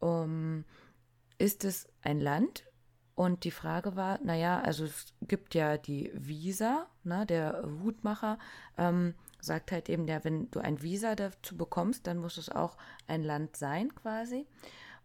[0.00, 0.64] Um,
[1.38, 2.64] ist es ein Land
[3.18, 8.38] Und die Frage war, naja, also es gibt ja die Visa, ne, der Hutmacher
[8.76, 12.76] ähm, sagt halt eben, ja, wenn du ein Visa dazu bekommst, dann muss es auch
[13.08, 14.46] ein Land sein quasi.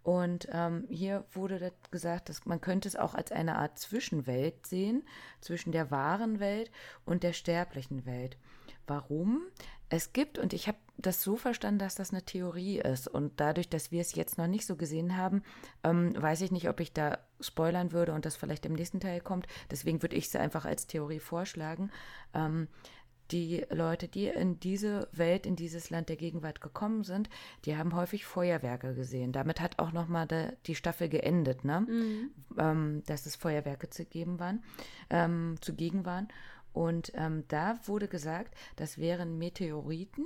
[0.03, 5.01] Und ähm, hier wurde gesagt, dass man könnte es auch als eine Art Zwischenwelt sehen,
[5.41, 6.69] zwischen der wahren Welt
[7.05, 8.37] und der sterblichen Welt.
[8.87, 9.41] Warum?
[9.89, 13.07] Es gibt, und ich habe das so verstanden, dass das eine Theorie ist.
[13.07, 15.43] Und dadurch, dass wir es jetzt noch nicht so gesehen haben,
[15.83, 19.21] ähm, weiß ich nicht, ob ich da spoilern würde und das vielleicht im nächsten Teil
[19.21, 19.47] kommt.
[19.69, 21.91] Deswegen würde ich es einfach als Theorie vorschlagen.
[22.33, 22.67] Ähm,
[23.31, 27.29] die Leute, die in diese Welt, in dieses Land der Gegenwart gekommen sind,
[27.65, 29.31] die haben häufig Feuerwerke gesehen.
[29.31, 30.27] Damit hat auch nochmal
[30.65, 31.81] die Staffel geendet, ne?
[31.81, 32.31] Mhm.
[32.57, 34.63] Ähm, dass es Feuerwerke zu geben waren,
[35.09, 36.27] ähm, zugegen waren.
[36.73, 40.25] Und ähm, da wurde gesagt, das wären Meteoriten,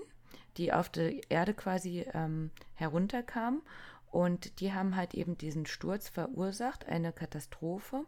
[0.58, 3.62] die auf die Erde quasi ähm, herunterkamen.
[4.10, 8.06] Und die haben halt eben diesen Sturz verursacht, eine Katastrophe.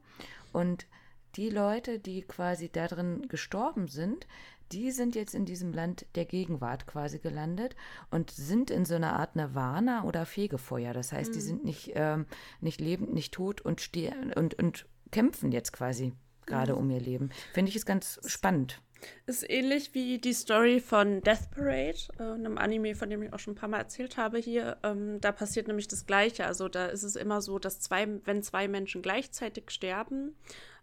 [0.54, 0.88] Und
[1.36, 4.26] die Leute, die quasi darin gestorben sind,
[4.72, 7.76] die sind jetzt in diesem Land der Gegenwart quasi gelandet
[8.12, 10.94] und sind in so einer Art Nirvana oder Fegefeuer.
[10.94, 11.34] Das heißt, mhm.
[11.34, 12.26] die sind nicht, ähm,
[12.62, 13.90] nicht lebend, nicht tot und
[14.36, 16.14] und, und kämpfen jetzt quasi
[16.50, 16.80] gerade mhm.
[16.80, 17.30] um ihr Leben.
[17.54, 18.82] Finde ich es ganz spannend.
[19.26, 23.40] Ist ähnlich wie die Story von Death Parade, äh, einem Anime, von dem ich auch
[23.40, 24.78] schon ein paar Mal erzählt habe hier.
[24.84, 26.46] Ähm, da passiert nämlich das Gleiche.
[26.46, 30.36] Also da ist es immer so, dass zwei, wenn zwei Menschen gleichzeitig sterben,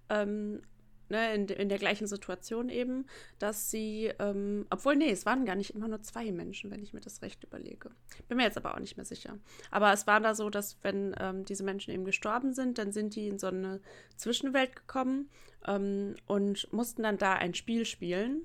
[0.09, 0.63] ähm,
[1.09, 3.07] ne, in, in der gleichen Situation eben,
[3.39, 6.93] dass sie, ähm, obwohl, nee, es waren gar nicht immer nur zwei Menschen, wenn ich
[6.93, 7.91] mir das recht überlege.
[8.29, 9.39] Bin mir jetzt aber auch nicht mehr sicher.
[9.71, 13.15] Aber es war da so, dass wenn ähm, diese Menschen eben gestorben sind, dann sind
[13.17, 13.81] die in so eine
[14.17, 15.31] Zwischenwelt gekommen
[15.67, 18.43] ähm, und mussten dann da ein Spiel spielen.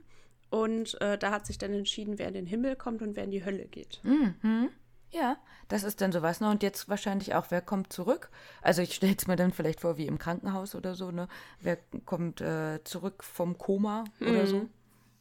[0.49, 3.31] Und äh, da hat sich dann entschieden, wer in den Himmel kommt und wer in
[3.31, 4.01] die Hölle geht.
[4.03, 4.69] Mhm.
[5.11, 5.37] Ja,
[5.67, 6.39] das ist dann sowas.
[6.39, 6.49] Ne?
[6.49, 8.29] Und jetzt wahrscheinlich auch, wer kommt zurück?
[8.61, 11.27] Also ich stelle es mir dann vielleicht vor, wie im Krankenhaus oder so, ne?
[11.59, 14.27] Wer kommt äh, zurück vom Koma mhm.
[14.27, 14.69] oder so?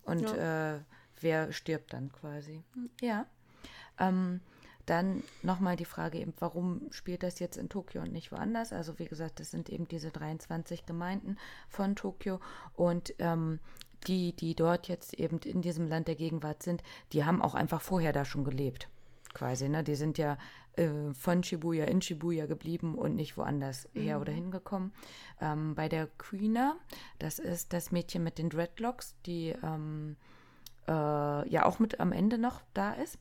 [0.05, 0.75] Und ja.
[0.75, 0.81] äh,
[1.21, 2.63] wer stirbt dann quasi?
[2.75, 2.91] Mhm.
[3.01, 3.27] Ja.
[3.99, 4.41] Ähm,
[4.87, 8.73] dann nochmal die Frage eben, warum spielt das jetzt in Tokio und nicht woanders?
[8.73, 11.37] Also wie gesagt, das sind eben diese 23 Gemeinden
[11.69, 12.41] von Tokio
[12.75, 13.61] und ähm,
[14.07, 16.83] die, die dort jetzt eben in diesem Land der Gegenwart sind,
[17.13, 18.89] die haben auch einfach vorher da schon gelebt
[19.35, 19.69] quasi.
[19.69, 19.85] Ne?
[19.85, 20.39] Die sind ja
[20.77, 24.01] äh, von Shibuya in Shibuya geblieben und nicht woanders mhm.
[24.01, 24.93] her oder hingekommen.
[25.41, 26.77] Ähm, bei der Queena,
[27.19, 30.17] das ist das Mädchen mit den Dreadlocks, die ähm,
[30.89, 33.19] äh, ja auch mit am Ende noch da ist.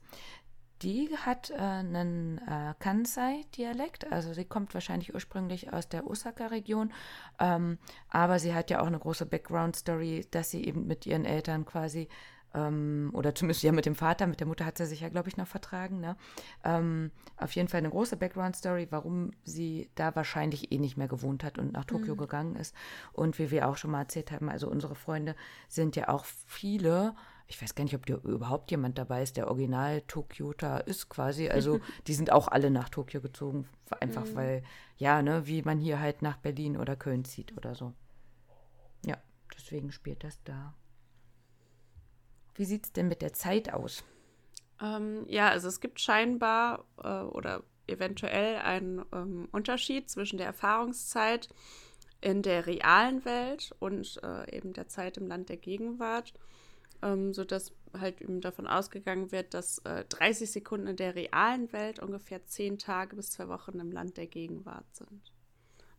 [0.81, 6.93] Die hat äh, einen äh, Kansai-Dialekt, also sie kommt wahrscheinlich ursprünglich aus der Osaka-Region,
[7.37, 11.65] ähm, aber sie hat ja auch eine große Background-Story, dass sie eben mit ihren Eltern
[11.65, 12.07] quasi
[12.53, 15.29] ähm, oder zumindest ja mit dem Vater, mit der Mutter hat sie sich ja, glaube
[15.29, 15.99] ich, noch vertragen.
[15.99, 16.15] Ne?
[16.63, 21.43] Ähm, auf jeden Fall eine große Background-Story, warum sie da wahrscheinlich eh nicht mehr gewohnt
[21.43, 22.19] hat und nach Tokio mhm.
[22.19, 22.73] gegangen ist.
[23.13, 25.35] Und wie wir auch schon mal erzählt haben, also unsere Freunde
[25.67, 27.15] sind ja auch viele.
[27.47, 31.49] Ich weiß gar nicht, ob da überhaupt jemand dabei ist, der original Tokyota ist quasi.
[31.49, 33.67] Also die sind auch alle nach Tokio gezogen,
[33.99, 34.35] einfach mhm.
[34.35, 34.63] weil,
[34.97, 37.93] ja, ne, wie man hier halt nach Berlin oder Köln zieht oder so.
[39.05, 39.17] Ja,
[39.55, 40.73] deswegen spielt das da.
[42.59, 44.03] Wie sieht es denn mit der Zeit aus?
[44.81, 51.47] Ähm, ja, also es gibt scheinbar äh, oder eventuell einen ähm, Unterschied zwischen der Erfahrungszeit
[52.19, 56.33] in der realen Welt und äh, eben der Zeit im Land der Gegenwart,
[57.01, 61.99] ähm, sodass halt eben davon ausgegangen wird, dass äh, 30 Sekunden in der realen Welt
[61.99, 65.31] ungefähr 10 Tage bis zwei Wochen im Land der Gegenwart sind.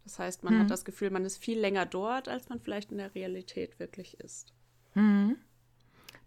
[0.04, 0.60] Das heißt, man hm.
[0.60, 4.20] hat das Gefühl, man ist viel länger dort, als man vielleicht in der Realität wirklich
[4.20, 4.52] ist.
[4.92, 5.38] Hm.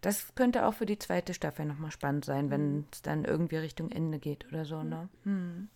[0.04, 2.86] Das könnte auch für die zweite Staffel nochmal spannend sein, wenn mhm.
[2.92, 5.08] es dann irgendwie Richtung Ende geht oder so, ne?
[5.22, 5.70] Hm.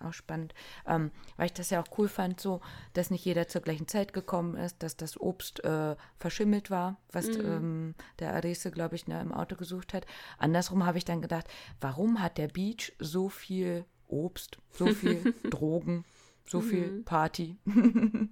[0.00, 0.54] Auch spannend.
[0.86, 2.62] Ähm, weil ich das ja auch cool fand, so,
[2.94, 7.26] dass nicht jeder zur gleichen Zeit gekommen ist, dass das Obst äh, verschimmelt war, was
[7.26, 7.44] mhm.
[7.44, 10.06] ähm, der Arese, glaube ich, ne, im Auto gesucht hat.
[10.38, 11.46] Andersrum habe ich dann gedacht,
[11.78, 16.06] warum hat der Beach so viel Obst, so viel Drogen,
[16.48, 17.04] so viel mhm.
[17.04, 17.58] Party?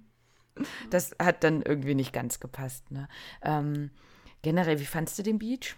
[0.89, 2.89] das hat dann irgendwie nicht ganz gepasst.
[2.89, 3.07] Ne?
[3.43, 3.91] Ähm,
[4.43, 5.75] Generell, wie fandst du den Beach?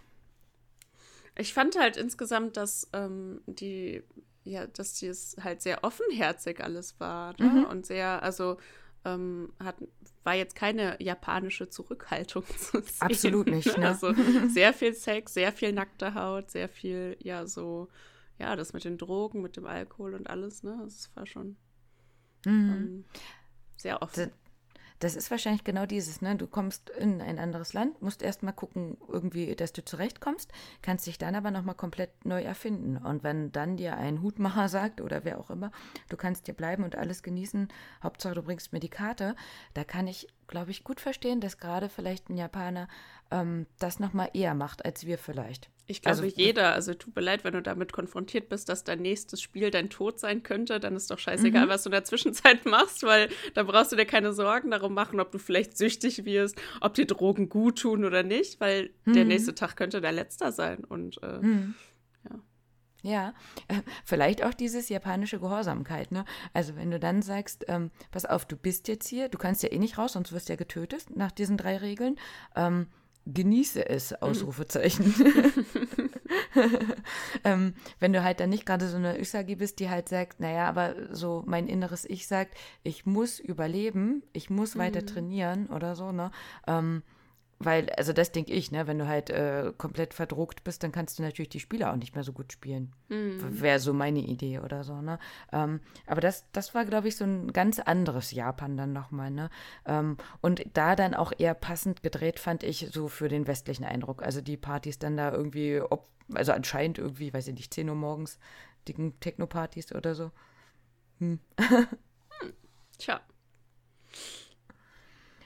[1.38, 4.04] Ich fand halt insgesamt, dass ähm, die,
[4.44, 7.36] ja, dass es halt sehr offenherzig alles war.
[7.40, 7.48] Ne?
[7.48, 7.66] Mhm.
[7.66, 8.58] Und sehr, also
[9.06, 9.76] ähm, hat,
[10.24, 13.02] war jetzt keine japanische Zurückhaltung zu sehen.
[13.02, 13.90] Absolut nicht, ne?
[13.90, 14.14] Also
[14.48, 17.88] sehr viel Sex, sehr viel nackte Haut, sehr viel, ja, so,
[18.40, 20.80] ja, das mit den Drogen, mit dem Alkohol und alles, ne?
[20.84, 21.56] Das war schon
[22.46, 22.52] mhm.
[22.52, 23.06] ähm,
[23.76, 24.32] sehr offen
[25.00, 26.36] das ist wahrscheinlich genau dieses, ne?
[26.36, 31.18] Du kommst in ein anderes Land, musst erstmal gucken, irgendwie, dass du zurechtkommst, kannst dich
[31.18, 32.98] dann aber nochmal komplett neu erfinden.
[32.98, 35.72] Und wenn dann dir ein Hutmacher sagt oder wer auch immer,
[36.10, 37.68] du kannst hier bleiben und alles genießen,
[38.04, 39.36] Hauptsache du bringst mir die Karte,
[39.74, 42.88] da kann ich, glaube ich, gut verstehen, dass gerade vielleicht ein Japaner
[43.32, 45.70] ähm, das nochmal eher macht als wir vielleicht.
[45.88, 49.02] Ich glaube, also, jeder, also tut mir leid, wenn du damit konfrontiert bist, dass dein
[49.02, 51.70] nächstes Spiel dein Tod sein könnte, dann ist doch scheißegal, mhm.
[51.70, 55.20] was du in der Zwischenzeit machst, weil da brauchst du dir keine Sorgen darum machen,
[55.20, 59.14] ob du vielleicht süchtig wirst, ob dir Drogen gut tun oder nicht, weil mhm.
[59.14, 60.84] der nächste Tag könnte der letzte sein.
[60.84, 61.76] Und äh, mhm.
[63.06, 63.34] Ja.
[63.68, 66.26] Äh, vielleicht auch dieses japanische Gehorsamkeit, ne?
[66.54, 69.72] Also wenn du dann sagst, ähm, pass auf, du bist jetzt hier, du kannst ja
[69.72, 72.18] eh nicht raus, sonst wirst du ja getötet nach diesen drei Regeln.
[72.56, 72.88] Ähm,
[73.26, 74.18] genieße es, mhm.
[74.22, 75.14] Ausrufezeichen.
[77.44, 80.68] ähm, wenn du halt dann nicht gerade so eine Usagi bist, die halt sagt, naja,
[80.68, 85.08] aber so mein inneres Ich sagt, ich muss überleben, ich muss weiter mhm.
[85.08, 86.32] trainieren oder so, ne?
[86.68, 87.04] Ähm,
[87.60, 91.18] weil, also das denke ich, ne, wenn du halt äh, komplett verdruckt bist, dann kannst
[91.18, 92.92] du natürlich die Spiele auch nicht mehr so gut spielen.
[93.08, 93.62] Mhm.
[93.62, 95.20] Wäre so meine Idee oder so, ne?
[95.54, 99.50] Ähm, aber das, das war, glaube ich, so ein ganz anderes Japan dann nochmal, ne?
[99.86, 104.22] Ähm, und da dann auch eher passend gedreht, fand ich, so für den westlichen Eindruck.
[104.22, 107.96] Also die Partys dann da irgendwie, ob, also anscheinend irgendwie, weiß ich nicht, 10 Uhr
[107.96, 108.38] morgens,
[108.86, 110.32] dicken Techno-Partys oder so.
[111.20, 111.40] Hm.
[112.98, 113.22] Tja.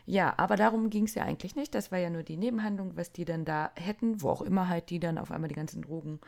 [0.10, 1.76] Ja, aber darum ging es ja eigentlich nicht.
[1.76, 4.90] Das war ja nur die Nebenhandlung, was die dann da hätten, wo auch immer halt
[4.90, 6.20] die dann auf einmal die ganzen Drogen,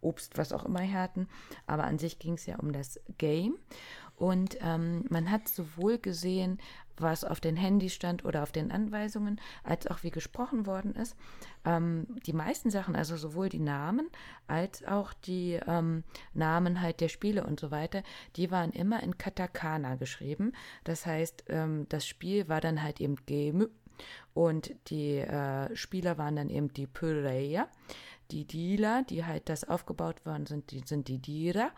[0.00, 1.28] Obst, was auch immer hatten.
[1.64, 3.54] Aber an sich ging es ja um das Game.
[4.16, 6.58] Und ähm, man hat sowohl gesehen,
[7.00, 11.16] was auf den Handys stand oder auf den Anweisungen, als auch wie gesprochen worden ist.
[11.64, 14.08] Ähm, die meisten Sachen, also sowohl die Namen
[14.46, 18.02] als auch die ähm, Namen halt der Spiele und so weiter,
[18.36, 20.52] die waren immer in Katakana geschrieben.
[20.84, 23.68] Das heißt, ähm, das Spiel war dann halt eben Game
[24.34, 27.68] und die äh, Spieler waren dann eben die Player
[28.30, 31.70] die Dealer, die halt das aufgebaut worden sind, die sind die Dira.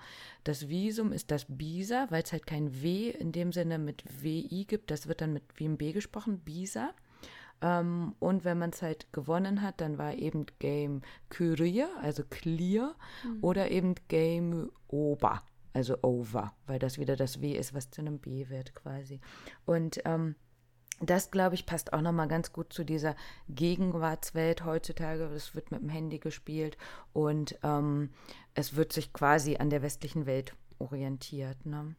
[0.45, 4.65] Das Visum ist das Bisa, weil es halt kein W in dem Sinne mit WI
[4.67, 4.91] gibt.
[4.91, 6.91] Das wird dann mit wie im B gesprochen, Bisa.
[7.63, 12.95] Ähm, und wenn man es halt gewonnen hat, dann war eben Game Kyrie, also Clear,
[13.25, 13.39] mhm.
[13.43, 15.43] oder eben Game Ober,
[15.73, 19.21] also Over, weil das wieder das W ist, was zu einem B wird quasi.
[19.67, 20.35] Und ähm,
[21.01, 23.17] das, glaube ich, passt auch nochmal ganz gut zu dieser
[23.49, 25.25] Gegenwartswelt heutzutage.
[25.35, 26.77] Es wird mit dem Handy gespielt
[27.13, 28.11] und ähm,
[28.55, 31.65] es wird sich quasi an der westlichen Welt orientiert.
[31.65, 31.95] Ne?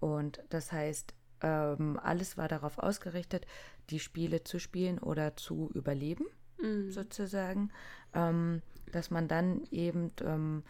[0.00, 3.46] Und das heißt, ähm, alles war darauf ausgerichtet,
[3.90, 6.26] die Spiele zu spielen oder zu überleben,
[6.60, 6.90] mhm.
[6.90, 7.70] sozusagen.
[8.14, 10.62] Ähm, dass man dann eben ähm,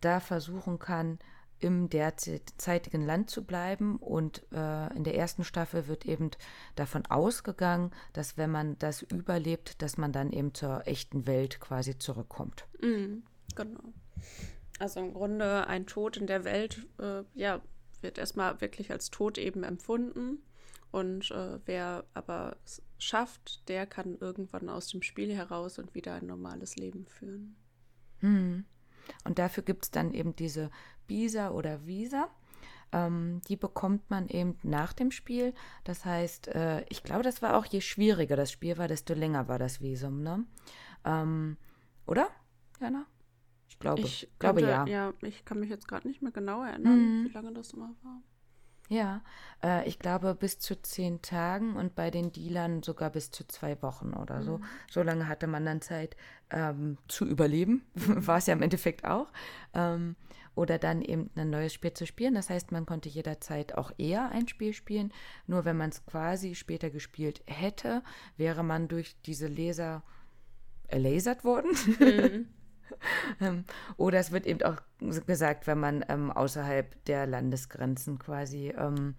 [0.00, 1.18] da versuchen kann,
[1.62, 3.96] im derzeitigen Land zu bleiben.
[3.96, 6.30] Und äh, in der ersten Staffel wird eben
[6.74, 11.98] davon ausgegangen, dass wenn man das überlebt, dass man dann eben zur echten Welt quasi
[11.98, 12.66] zurückkommt.
[12.80, 13.22] Mhm,
[13.54, 13.80] genau.
[14.78, 17.60] Also im Grunde ein Tod in der Welt, äh, ja,
[18.00, 20.42] wird erstmal wirklich als Tod eben empfunden.
[20.90, 26.14] Und äh, wer aber es schafft, der kann irgendwann aus dem Spiel heraus und wieder
[26.14, 27.56] ein normales Leben führen.
[28.20, 28.64] Mhm.
[29.24, 30.70] Und dafür gibt es dann eben diese
[31.06, 32.28] Bisa oder Visa.
[32.92, 35.54] Ähm, die bekommt man eben nach dem Spiel.
[35.84, 39.48] Das heißt, äh, ich glaube, das war auch je schwieriger das Spiel war, desto länger
[39.48, 40.44] war das Visum, ne?
[41.04, 41.56] Ähm,
[42.06, 42.28] oder,
[42.80, 43.06] Jana?
[43.68, 44.86] Ich glaube, ich glaube könnte, ja.
[44.86, 47.24] Ja, ich kann mich jetzt gerade nicht mehr genau erinnern, mhm.
[47.24, 48.22] wie lange das immer war.
[48.88, 49.22] Ja,
[49.62, 53.80] äh, ich glaube bis zu zehn Tagen und bei den Dealern sogar bis zu zwei
[53.82, 54.44] Wochen oder mhm.
[54.44, 54.60] so.
[54.90, 56.16] So lange hatte man dann Zeit
[56.50, 59.32] ähm, zu überleben, war es ja im Endeffekt auch.
[59.74, 60.16] Ähm,
[60.54, 62.34] oder dann eben ein neues Spiel zu spielen.
[62.34, 65.12] Das heißt, man konnte jederzeit auch eher ein Spiel spielen.
[65.46, 68.02] Nur wenn man es quasi später gespielt hätte,
[68.36, 70.02] wäre man durch diese Leser
[70.88, 71.70] erlasert worden.
[71.98, 72.48] Mhm.
[73.40, 73.64] Ähm,
[73.96, 74.76] oder es wird eben auch
[75.26, 79.16] gesagt, wenn man ähm, außerhalb der Landesgrenzen quasi ähm,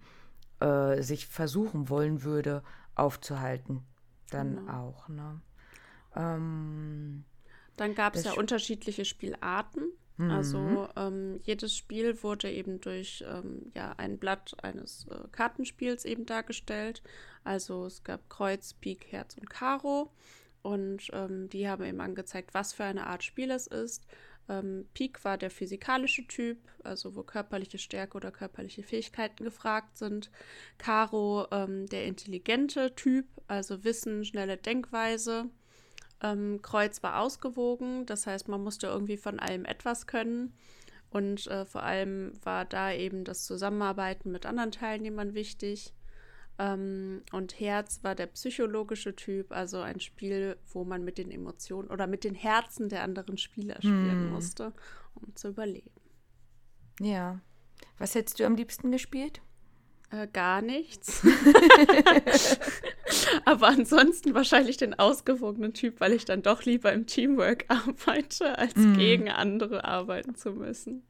[0.60, 2.62] äh, sich versuchen wollen würde,
[2.94, 3.82] aufzuhalten.
[4.30, 4.72] Dann genau.
[4.72, 5.08] auch.
[5.08, 5.40] Ne?
[6.16, 7.24] Ähm,
[7.76, 9.90] dann gab es ja unterschiedliche Spielarten.
[10.16, 10.30] Mhm.
[10.30, 16.24] Also ähm, jedes Spiel wurde eben durch ähm, ja, ein Blatt eines äh, Kartenspiels eben
[16.24, 17.02] dargestellt.
[17.42, 20.12] Also es gab Kreuz, Pik, Herz und Karo.
[20.64, 24.06] Und ähm, die haben eben angezeigt, was für eine Art Spiel es ist.
[24.48, 30.30] Ähm, Peak war der physikalische Typ, also wo körperliche Stärke oder körperliche Fähigkeiten gefragt sind.
[30.78, 35.50] Caro ähm, der intelligente Typ, also Wissen, schnelle Denkweise.
[36.22, 40.54] Ähm, Kreuz war ausgewogen, das heißt, man musste irgendwie von allem etwas können.
[41.10, 45.92] Und äh, vor allem war da eben das Zusammenarbeiten mit anderen Teilnehmern wichtig.
[46.58, 51.90] Ähm, und Herz war der psychologische Typ, also ein Spiel, wo man mit den Emotionen
[51.90, 54.30] oder mit den Herzen der anderen Spieler spielen hm.
[54.30, 54.72] musste,
[55.14, 55.90] um zu überleben.
[57.00, 57.40] Ja.
[57.98, 59.40] Was hättest du am liebsten gespielt?
[60.10, 61.26] Äh, gar nichts.
[63.44, 68.76] Aber ansonsten wahrscheinlich den ausgewogenen Typ, weil ich dann doch lieber im Teamwork arbeite, als
[68.76, 68.94] mm.
[68.94, 71.02] gegen andere arbeiten zu müssen.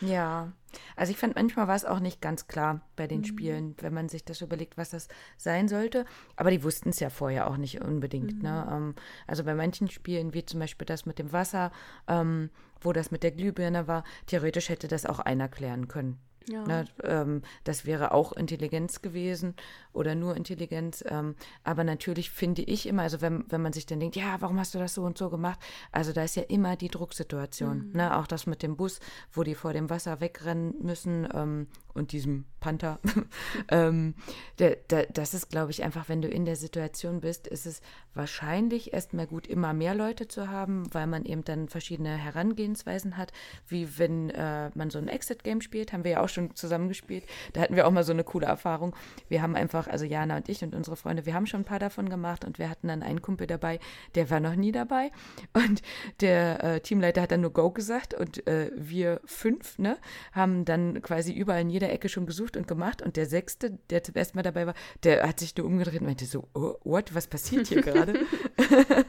[0.00, 0.52] Ja,
[0.96, 3.24] also ich fand manchmal war es auch nicht ganz klar bei den mm.
[3.24, 6.04] Spielen, wenn man sich das überlegt, was das sein sollte.
[6.36, 8.42] Aber die wussten es ja vorher auch nicht unbedingt.
[8.42, 8.66] Ne?
[8.66, 8.74] Mhm.
[8.74, 8.94] Ähm,
[9.26, 11.72] also bei manchen Spielen, wie zum Beispiel das mit dem Wasser,
[12.08, 12.50] ähm,
[12.80, 16.18] wo das mit der Glühbirne war, theoretisch hätte das auch einer klären können.
[16.48, 16.64] Ja.
[16.66, 19.54] Ne, ähm, das wäre auch Intelligenz gewesen
[19.92, 21.04] oder nur Intelligenz.
[21.06, 21.34] Ähm,
[21.64, 24.74] aber natürlich finde ich immer, also wenn, wenn man sich dann denkt, ja, warum hast
[24.74, 25.58] du das so und so gemacht?
[25.90, 27.88] Also da ist ja immer die Drucksituation.
[27.88, 27.92] Mhm.
[27.96, 28.16] Ne?
[28.16, 29.00] Auch das mit dem Bus,
[29.32, 32.98] wo die vor dem Wasser wegrennen müssen ähm, und diesem Panther.
[33.68, 34.14] ähm,
[34.58, 37.82] der, der, das ist, glaube ich, einfach, wenn du in der Situation bist, ist es
[38.14, 43.32] wahrscheinlich erstmal gut, immer mehr Leute zu haben, weil man eben dann verschiedene Herangehensweisen hat,
[43.66, 47.24] wie wenn äh, man so ein Exit-Game spielt, haben wir ja auch schon zusammengespielt.
[47.52, 48.94] Da hatten wir auch mal so eine coole Erfahrung.
[49.28, 51.78] Wir haben einfach, also Jana und ich und unsere Freunde, wir haben schon ein paar
[51.78, 53.78] davon gemacht und wir hatten dann einen Kumpel dabei,
[54.14, 55.10] der war noch nie dabei.
[55.52, 55.82] Und
[56.20, 59.98] der äh, Teamleiter hat dann nur Go gesagt und äh, wir fünf, ne,
[60.32, 63.02] haben dann quasi überall in jeder Ecke schon gesucht und gemacht.
[63.02, 64.74] Und der Sechste, der zum ersten Mal dabei war,
[65.04, 68.14] der hat sich nur umgedreht und meinte so, oh, what, was passiert hier gerade?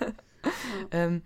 [0.91, 1.21] ähm,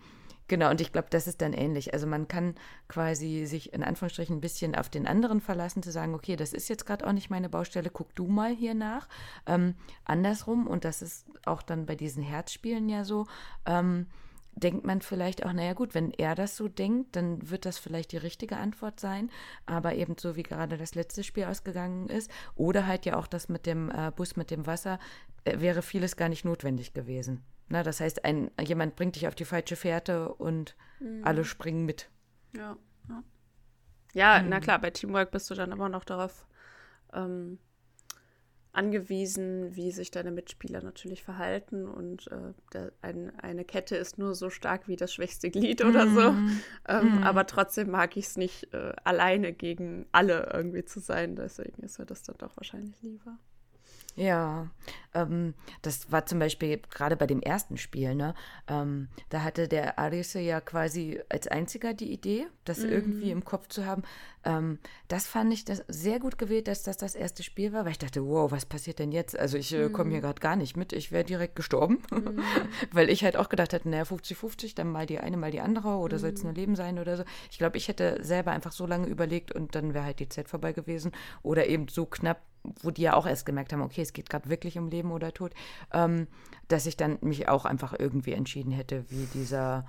[0.48, 1.94] Genau, und ich glaube, das ist dann ähnlich.
[1.94, 2.56] Also man kann
[2.88, 6.70] quasi sich in Anführungsstrichen ein bisschen auf den anderen verlassen, zu sagen, okay, das ist
[6.70, 9.10] jetzt gerade auch nicht meine Baustelle, guck du mal hier nach.
[9.46, 9.76] Ähm,
[10.06, 13.28] andersrum, und das ist auch dann bei diesen Herzspielen ja so,
[13.66, 14.08] ähm,
[14.56, 18.12] denkt man vielleicht auch, naja gut, wenn er das so denkt, dann wird das vielleicht
[18.14, 19.30] die richtige Antwort sein.
[19.66, 23.50] Aber eben so wie gerade das letzte Spiel ausgegangen ist, oder halt ja auch das
[23.50, 24.98] mit dem äh, Bus mit dem Wasser,
[25.44, 27.44] äh, wäre vieles gar nicht notwendig gewesen.
[27.70, 31.22] Na, das heißt, ein, jemand bringt dich auf die falsche Fährte und mhm.
[31.24, 32.10] alle springen mit.
[32.56, 32.78] Ja,
[33.10, 33.24] ja.
[34.14, 34.50] ja mhm.
[34.50, 36.48] na klar, bei Teamwork bist du dann immer noch darauf
[37.14, 37.60] ähm,
[38.78, 41.88] angewiesen, wie sich deine Mitspieler natürlich verhalten.
[41.88, 46.06] Und äh, der, ein, eine Kette ist nur so stark wie das schwächste Glied oder
[46.06, 46.16] mm.
[46.16, 46.32] so.
[46.32, 46.62] Mhm.
[46.88, 47.24] Ähm, mm.
[47.24, 51.36] Aber trotzdem mag ich es nicht, äh, alleine gegen alle irgendwie zu sein.
[51.36, 53.40] Deswegen ist mir das dann doch wahrscheinlich lieber.
[54.18, 54.68] Ja,
[55.14, 55.54] ähm,
[55.84, 58.34] das war zum Beispiel gerade bei dem ersten Spiel, ne?
[58.68, 62.90] Ähm, da hatte der Arise ja quasi als einziger die Idee, das mhm.
[62.90, 64.02] irgendwie im Kopf zu haben.
[64.44, 67.92] Ähm, das fand ich das sehr gut gewählt, dass das das erste Spiel war, weil
[67.92, 69.38] ich dachte, wow, was passiert denn jetzt?
[69.38, 70.24] Also ich äh, komme hier mhm.
[70.24, 72.40] gerade gar nicht mit, ich wäre direkt gestorben, mhm.
[72.92, 75.90] weil ich halt auch gedacht hätte, naja, 50-50, dann mal die eine, mal die andere
[75.90, 76.58] oder soll es nur mhm.
[76.58, 77.24] Leben sein oder so.
[77.52, 80.50] Ich glaube, ich hätte selber einfach so lange überlegt und dann wäre halt die Zeit
[80.50, 81.12] vorbei gewesen
[81.44, 82.42] oder eben so knapp,
[82.82, 85.34] wo die ja auch erst gemerkt haben, okay, es geht gerade wirklich um Leben oder
[85.34, 85.54] Tod,
[85.94, 86.28] ähm,
[86.68, 89.86] dass ich dann mich auch einfach irgendwie entschieden hätte, wie dieser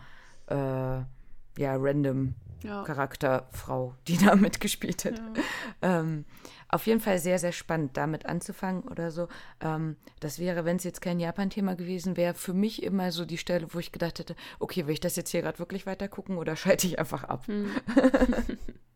[0.46, 2.82] äh, ja, random ja.
[2.84, 5.18] Charakterfrau, die da mitgespielt hat.
[5.18, 6.00] Ja.
[6.00, 6.24] Ähm,
[6.68, 9.28] auf jeden Fall sehr, sehr spannend, damit anzufangen oder so.
[9.60, 13.38] Ähm, das wäre, wenn es jetzt kein Japan-Thema gewesen wäre, für mich immer so die
[13.38, 16.36] Stelle, wo ich gedacht hätte, okay, will ich das jetzt hier gerade wirklich weiter gucken
[16.36, 17.46] oder schalte ich einfach ab?
[17.46, 17.70] Hm.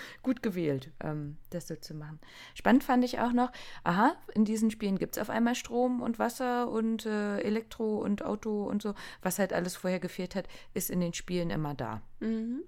[0.22, 2.20] Gut gewählt, ähm, das so zu machen.
[2.54, 3.52] Spannend fand ich auch noch,
[3.84, 8.24] aha, in diesen Spielen gibt es auf einmal Strom und Wasser und äh, Elektro und
[8.24, 8.94] Auto und so.
[9.22, 12.02] Was halt alles vorher gefehlt hat, ist in den Spielen immer da.
[12.20, 12.62] Mhm.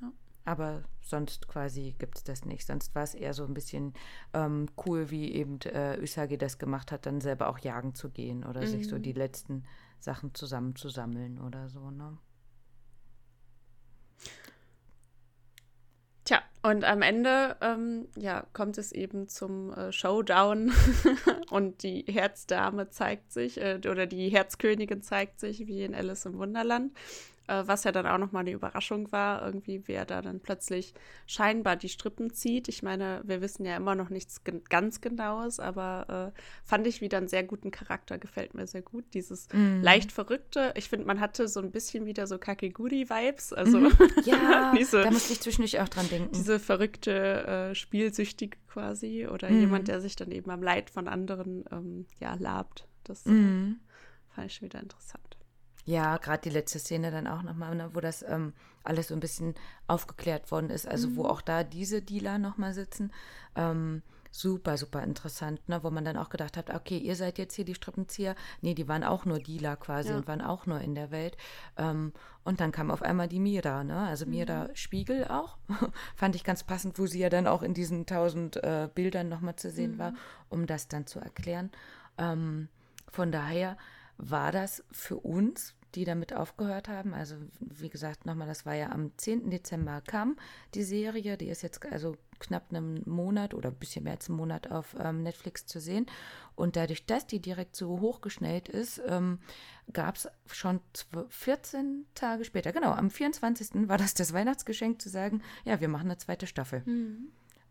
[0.00, 0.12] Ja.
[0.44, 2.66] Aber sonst quasi gibt es das nicht.
[2.66, 3.94] Sonst war es eher so ein bisschen
[4.32, 8.44] ähm, cool, wie eben äh, Usagi das gemacht hat, dann selber auch jagen zu gehen
[8.44, 8.66] oder mhm.
[8.66, 9.02] sich so mhm.
[9.02, 9.64] die letzten
[9.98, 12.16] Sachen zusammenzusammeln oder so, ne?
[16.24, 20.72] Tja, und am Ende ähm, ja, kommt es eben zum äh, Showdown.
[21.50, 26.38] Und die Herzdame zeigt sich äh, oder die Herzkönigin zeigt sich wie in Alice im
[26.38, 26.92] Wunderland
[27.50, 30.94] äh, was ja dann auch nochmal eine Überraschung war, irgendwie, wer da dann plötzlich
[31.26, 32.68] scheinbar die Strippen zieht.
[32.68, 37.00] Ich meine, wir wissen ja immer noch nichts ge ganz Genaues, aber äh, fand ich
[37.00, 39.04] wieder einen sehr guten Charakter, gefällt mir sehr gut.
[39.14, 39.82] Dieses mm.
[39.82, 43.52] leicht verrückte, ich finde, man hatte so ein bisschen wieder so Kakeguri-Vibes.
[43.52, 43.90] Also mm.
[44.24, 46.32] ja, diese, da musste ich zwischendurch auch dran denken.
[46.32, 49.60] Diese verrückte, äh, spielsüchtige quasi oder mm.
[49.60, 52.86] jemand, der sich dann eben am Leid von anderen ähm, ja, labt.
[53.04, 53.80] Das mhm.
[54.28, 55.29] fand ich schon wieder interessant.
[55.90, 58.52] Ja, gerade die letzte Szene dann auch nochmal, ne, wo das ähm,
[58.84, 59.56] alles so ein bisschen
[59.88, 61.16] aufgeklärt worden ist, also mhm.
[61.16, 63.12] wo auch da diese Dealer nochmal sitzen.
[63.56, 65.82] Ähm, super, super interessant, ne?
[65.82, 68.36] wo man dann auch gedacht hat, okay, ihr seid jetzt hier die Strippenzieher.
[68.60, 70.16] Nee, die waren auch nur Dealer quasi Ja.
[70.16, 71.36] und waren auch nur in der Welt.
[71.76, 72.12] Ähm,
[72.44, 74.06] und dann kam auf einmal die Mira, ne?
[74.06, 75.58] also Mira Spiegel auch.
[76.14, 79.56] Fand ich ganz passend, wo sie ja dann auch in diesen tausend äh, Bildern nochmal
[79.56, 80.14] zu sehen war,
[80.50, 81.72] um das dann zu erklären.
[82.16, 82.68] Ähm,
[83.10, 83.76] von daher
[84.18, 88.90] war das für uns, die damit aufgehört haben, also wie gesagt, nochmal, das war ja
[88.90, 89.50] am 10.
[89.50, 90.36] Dezember kam
[90.74, 94.38] die Serie, die ist jetzt also knapp einen Monat oder ein bisschen mehr als einen
[94.38, 96.06] Monat auf ähm, Netflix zu sehen.
[96.54, 99.38] Und dadurch, dass die direkt so hochgeschnellt ist, ähm,
[99.92, 103.88] gab es schon zw- 14 Tage später, genau, am 24.
[103.88, 106.82] war das das Weihnachtsgeschenk zu sagen, ja, wir machen eine zweite Staffel.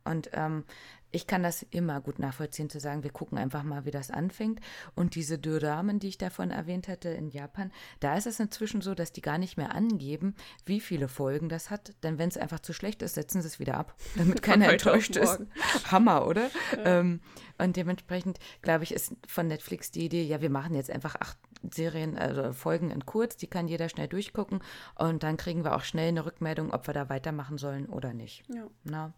[0.05, 0.63] Und ähm,
[1.11, 4.59] ich kann das immer gut nachvollziehen, zu sagen, wir gucken einfach mal, wie das anfängt.
[4.95, 8.93] Und diese Duramen, die ich davon erwähnt hatte in Japan, da ist es inzwischen so,
[8.95, 10.35] dass die gar nicht mehr angeben,
[10.65, 11.93] wie viele Folgen das hat.
[12.03, 15.15] Denn wenn es einfach zu schlecht ist, setzen sie es wieder ab, damit keiner enttäuscht
[15.15, 15.39] ist.
[15.91, 16.49] Hammer, oder?
[16.83, 17.21] Ähm,
[17.57, 21.37] und dementsprechend, glaube ich, ist von Netflix die Idee, ja, wir machen jetzt einfach acht
[21.71, 24.61] Serien, also Folgen in kurz, die kann jeder schnell durchgucken
[24.95, 28.43] und dann kriegen wir auch schnell eine Rückmeldung, ob wir da weitermachen sollen oder nicht.
[28.47, 28.67] Ja.
[28.83, 29.13] Na,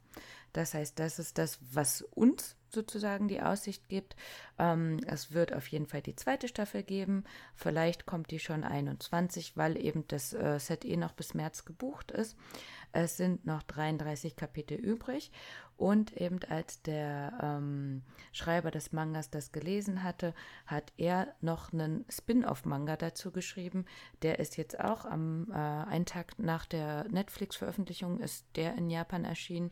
[0.54, 4.16] das heißt, das ist das, was uns sozusagen die Aussicht gibt.
[4.58, 7.26] Ähm, es wird auf jeden Fall die zweite Staffel geben.
[7.54, 12.12] Vielleicht kommt die schon 21, weil eben das äh, Set eh noch bis März gebucht
[12.12, 12.38] ist.
[12.94, 15.32] Es sind noch 33 Kapitel übrig.
[15.78, 20.36] Und eben als der ähm, Schreiber des Mangas das gelesen hatte,
[20.68, 23.86] hat er noch einen Spin-off-Manga dazu geschrieben.
[24.22, 29.26] Der ist jetzt auch am äh, einen Tag nach der Netflix-Veröffentlichung ist der in Japan
[29.26, 29.72] erschienen.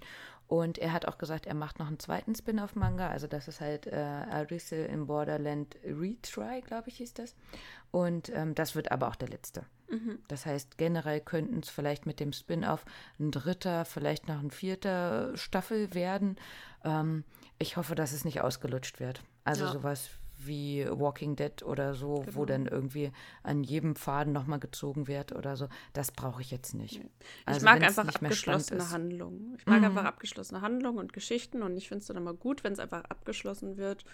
[0.50, 3.08] Und er hat auch gesagt, er macht noch einen zweiten Spin-off-Manga.
[3.08, 7.36] Also das ist halt äh, Arise in Borderland Retry, glaube ich, hieß das.
[7.92, 9.62] Und ähm, das wird aber auch der letzte.
[10.28, 12.86] Das heißt, generell könnten es vielleicht mit dem Spin-off
[13.20, 16.36] ein dritter, vielleicht noch ein vierter Staffel werden.
[16.84, 17.24] Ähm,
[17.58, 19.22] ich hoffe, dass es nicht ausgelutscht wird.
[19.46, 19.72] Also Ja.
[19.72, 20.10] sowas
[20.42, 22.46] wie Walking Dead oder so, wo Genau.
[22.46, 23.12] dann irgendwie
[23.44, 25.68] an jedem Faden nochmal gezogen wird oder so.
[25.94, 27.02] Das brauche ich jetzt nicht.
[27.46, 28.90] Also ich mag einfach abgeschlossene.
[28.90, 29.56] Handlungen.
[29.60, 32.74] Ich mag einfach abgeschlossene Handlungen und Geschichten und ich finde es dann immer gut, wenn
[32.74, 34.06] es einfach abgeschlossen wird.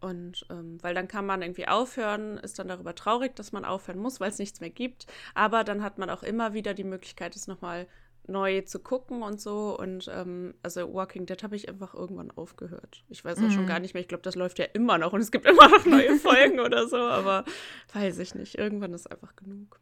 [0.00, 3.98] Und ähm, weil dann kann man irgendwie aufhören, ist dann darüber traurig, dass man aufhören
[3.98, 5.06] muss, weil es nichts mehr gibt.
[5.34, 7.88] Aber dann hat man auch immer wieder die Möglichkeit, es nochmal
[8.28, 9.78] neu zu gucken und so.
[9.78, 13.04] Und ähm, also Walking Dead habe ich einfach irgendwann aufgehört.
[13.08, 14.00] Ich weiß auch schon gar nicht mehr.
[14.00, 16.88] Ich glaube, das läuft ja immer noch und es gibt immer noch neue Folgen oder
[16.88, 17.44] so, aber
[17.92, 18.56] weiß ich nicht.
[18.56, 19.80] Irgendwann ist einfach genug.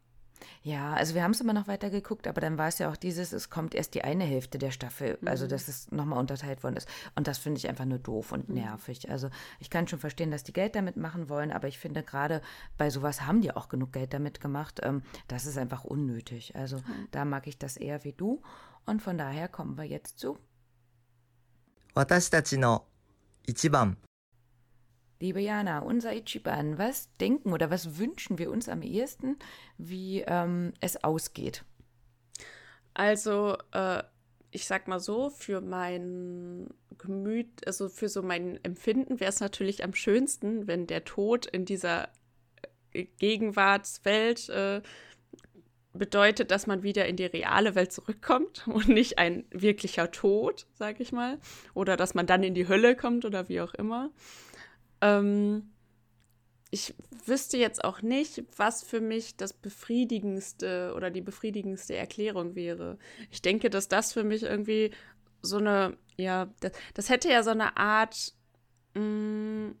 [0.64, 2.96] Ja, also wir haben es immer noch weiter geguckt, aber dann war es ja auch
[2.96, 5.48] dieses, es kommt erst die eine Hälfte der Staffel, also Mhm.
[5.50, 6.88] dass es nochmal unterteilt worden ist.
[7.14, 9.10] Und das finde ich einfach nur doof und nervig.
[9.10, 9.28] Also
[9.60, 12.42] ich kann schon verstehen, dass die Geld damit machen wollen, aber ich finde gerade
[12.76, 14.80] bei sowas haben die auch genug Geld damit gemacht.
[14.82, 16.54] Ähm, das ist einfach unnötig.
[16.56, 16.80] Also
[17.10, 18.42] da mag ich das eher wie du.
[18.84, 20.38] Und von daher kommen wir jetzt zu,
[21.94, 22.84] 私たちの
[23.46, 23.98] 一番
[25.19, 29.37] liebe Jana, unser Ichiban, was denken oder was wünschen wir uns am ehesten,
[29.77, 31.63] wie ähm, es ausgeht?
[32.93, 34.03] Also, äh,
[34.51, 39.83] ich sag mal so, für mein Gemüt, also für so mein Empfinden wäre es natürlich
[39.83, 42.09] am schönsten, wenn der Tod in dieser
[42.93, 44.81] äh, Gegenwartswelt äh,
[45.93, 50.99] bedeutet, dass man wieder in die reale Welt zurückkommt und nicht ein wirklicher Tod, sag
[50.99, 51.39] ich mal.
[51.73, 54.11] Oder dass man dann in die Hölle kommt oder wie auch immer.
[55.01, 55.69] Ähm,
[56.69, 56.93] ich
[57.25, 62.97] wüsste jetzt auch nicht, was für mich das befriedigendste oder die befriedigendste Erklärung wäre.
[63.31, 64.91] Ich denke, dass das für mich irgendwie
[65.41, 68.33] so eine, ja, das, das hätte ja so eine Art,
[68.95, 69.73] mh,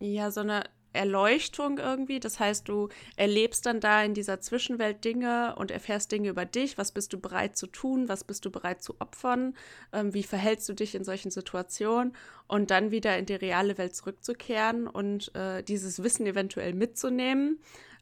[0.00, 0.64] ja, so eine
[0.94, 2.20] Erleuchtung irgendwie.
[2.20, 6.78] Das heißt, du erlebst dann da in dieser Zwischenwelt Dinge und erfährst Dinge über dich.
[6.78, 8.08] Was bist du bereit zu tun?
[8.08, 9.54] Was bist du bereit zu opfern?
[9.92, 12.14] Ähm, wie verhältst du dich in solchen Situationen?
[12.46, 17.58] Und dann wieder in die reale Welt zurückzukehren und äh, dieses Wissen eventuell mitzunehmen.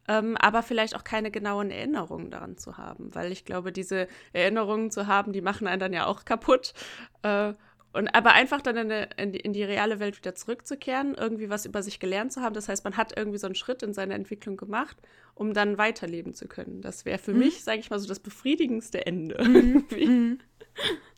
[0.09, 4.91] Ähm, aber vielleicht auch keine genauen Erinnerungen daran zu haben, weil ich glaube, diese Erinnerungen
[4.91, 6.75] zu haben, die machen einen dann ja auch kaputt.
[7.23, 7.55] Äh,
[7.93, 11.83] und aber einfach dann in, die, in die reale Welt wieder zurückzukehren, irgendwie was über
[11.83, 12.55] sich gelernt zu haben.
[12.55, 14.97] Das heißt, man hat irgendwie so einen Schritt in seiner Entwicklung gemacht,
[15.35, 16.81] um dann weiterleben zu können.
[16.81, 19.35] Das wäre für mich, sage ich mal, so das befriedigendste Ende.
[19.39, 20.39] irgendwie.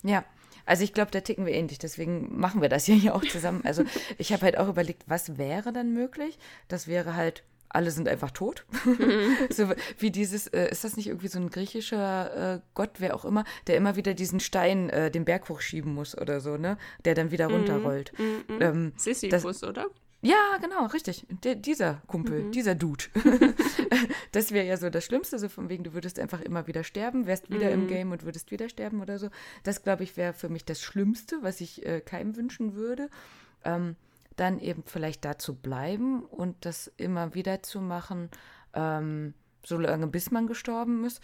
[0.02, 0.24] Ja,
[0.66, 3.62] also ich glaube, da ticken wir ähnlich, deswegen machen wir das hier ja auch zusammen.
[3.64, 3.84] Also
[4.18, 6.38] ich habe halt auch überlegt, was wäre dann möglich?
[6.68, 7.44] Das wäre halt,
[7.74, 8.64] alle sind einfach tot.
[9.50, 13.24] so wie dieses, äh, ist das nicht irgendwie so ein griechischer äh, Gott, wer auch
[13.24, 16.78] immer, der immer wieder diesen Stein äh, den Berg hochschieben muss oder so, ne?
[17.04, 18.12] Der dann wieder runterrollt.
[18.60, 19.86] Ähm, Sisyphus, oder?
[20.24, 21.26] Ja, genau, richtig.
[21.44, 22.52] Der, dieser Kumpel, mhm.
[22.52, 23.04] dieser Dude.
[24.32, 27.26] das wäre ja so das Schlimmste, so von wegen, du würdest einfach immer wieder sterben,
[27.26, 27.82] wärst wieder mhm.
[27.82, 29.28] im Game und würdest wieder sterben oder so.
[29.64, 33.10] Das, glaube ich, wäre für mich das Schlimmste, was ich äh, keinem wünschen würde.
[33.64, 33.96] Ähm,
[34.36, 38.30] dann eben vielleicht dazu bleiben und das immer wieder zu machen,
[38.74, 41.20] ähm, so lange bis man gestorben ist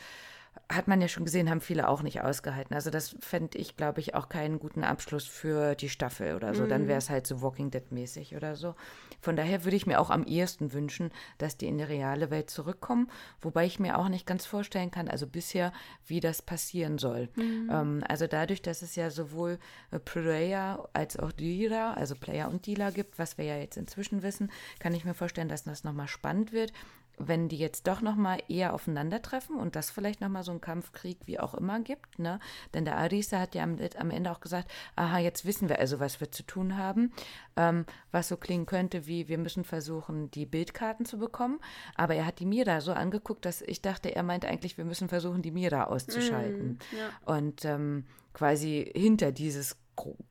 [0.71, 2.75] hat man ja schon gesehen, haben viele auch nicht ausgehalten.
[2.75, 6.65] Also das fände ich, glaube ich, auch keinen guten Abschluss für die Staffel oder so.
[6.65, 6.69] Mm.
[6.69, 6.89] Dann mhm.
[6.89, 8.75] wäre es halt so Walking Dead-mäßig oder so.
[9.21, 12.51] Von daher würde ich mir auch am ehesten wünschen, dass die in die reale Welt
[12.51, 15.73] zurückkommen, wobei ich mir auch nicht ganz vorstellen kann, also bisher,
[16.07, 17.29] wie das passieren soll.
[17.35, 17.71] Mm.
[17.71, 19.59] Ähm, also dadurch, dass es ja sowohl
[19.91, 24.23] äh, Player als auch Dealer, also Player und Dealer gibt, was wir ja jetzt inzwischen
[24.23, 26.73] wissen, kann ich mir vorstellen, dass das nochmal spannend wird
[27.21, 30.61] wenn die jetzt doch noch mal eher aufeinandertreffen und das vielleicht noch mal so einen
[30.61, 32.41] Kampfkrieg wie auch immer gibt, ne?
[32.75, 36.01] Denn der Arisa hat ja am, am Ende auch gesagt, aha, jetzt wissen wir also,
[36.01, 37.13] was wir zu tun haben,
[37.57, 41.61] ähm, was so klingen könnte wie, wir müssen versuchen, die Bildkarten zu bekommen,
[41.95, 45.09] aber er hat die Mira so angeguckt, dass ich dachte, er meint eigentlich, wir müssen
[45.09, 47.35] versuchen, die Mira auszuschalten mm, ja.
[47.35, 49.77] und ähm, quasi hinter dieses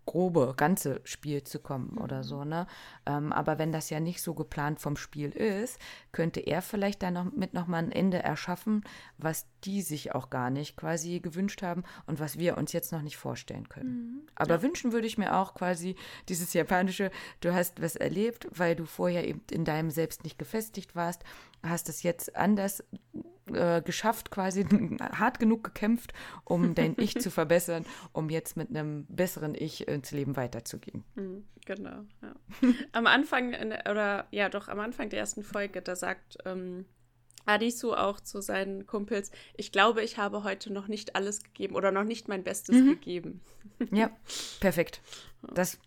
[0.05, 2.23] grobe ganze Spiel zu kommen oder mhm.
[2.23, 2.67] so, ne?
[3.05, 5.79] Ähm, aber wenn das ja nicht so geplant vom Spiel ist,
[6.11, 8.83] könnte er vielleicht dann noch mit nochmal ein Ende erschaffen,
[9.17, 13.01] was die sich auch gar nicht quasi gewünscht haben und was wir uns jetzt noch
[13.01, 13.89] nicht vorstellen können.
[13.89, 14.21] Mhm.
[14.35, 14.61] Aber ja.
[14.61, 15.95] wünschen würde ich mir auch quasi
[16.27, 20.95] dieses japanische, du hast was erlebt, weil du vorher eben in deinem Selbst nicht gefestigt
[20.95, 21.23] warst,
[21.61, 22.83] hast es jetzt anders
[23.53, 24.65] äh, geschafft, quasi
[24.99, 30.11] hart genug gekämpft, um dein Ich zu verbessern, um jetzt mit einem besseren Ich ins
[30.11, 31.03] Leben weiterzugehen.
[31.15, 32.35] Mhm, genau, ja.
[32.91, 33.53] Am Anfang,
[33.89, 36.85] oder ja, doch am Anfang der ersten Folge, da sagt ähm,
[37.45, 41.91] Adisu auch zu seinen Kumpels, ich glaube, ich habe heute noch nicht alles gegeben oder
[41.91, 42.89] noch nicht mein Bestes mhm.
[42.89, 43.41] gegeben.
[43.91, 44.11] Ja,
[44.59, 45.01] perfekt.
[45.55, 45.79] Das,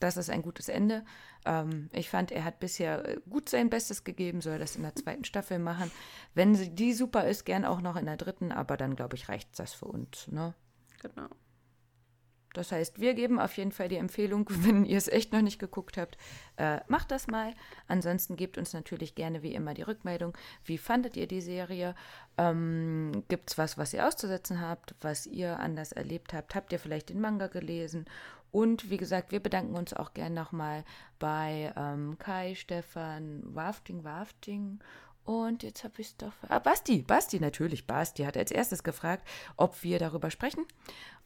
[0.00, 1.04] das ist ein gutes Ende.
[1.44, 4.96] Ähm, ich fand, er hat bisher äh, gut sein Bestes gegeben, soll das in der
[4.96, 5.90] zweiten Staffel machen.
[6.34, 9.28] Wenn sie die super ist, gern auch noch in der dritten, aber dann, glaube ich,
[9.28, 10.28] reicht das für uns.
[10.28, 10.54] Ne?
[11.02, 11.28] Genau.
[12.52, 15.58] Das heißt, wir geben auf jeden Fall die Empfehlung, wenn ihr es echt noch nicht
[15.58, 16.16] geguckt habt,
[16.56, 17.54] äh, macht das mal.
[17.86, 20.36] Ansonsten gebt uns natürlich gerne wie immer die Rückmeldung.
[20.64, 21.94] Wie fandet ihr die Serie?
[22.36, 26.54] Ähm, Gibt es was, was ihr auszusetzen habt, was ihr anders erlebt habt?
[26.54, 28.06] Habt ihr vielleicht den Manga gelesen?
[28.52, 30.84] Und wie gesagt, wir bedanken uns auch gern nochmal
[31.18, 34.80] bei ähm, Kai, Stefan, Wafting, Wafting
[35.24, 36.32] und jetzt habe ich es doch.
[36.48, 37.86] Ah, Basti, Basti, natürlich.
[37.86, 39.26] Basti hat als erstes gefragt,
[39.56, 40.64] ob wir darüber sprechen.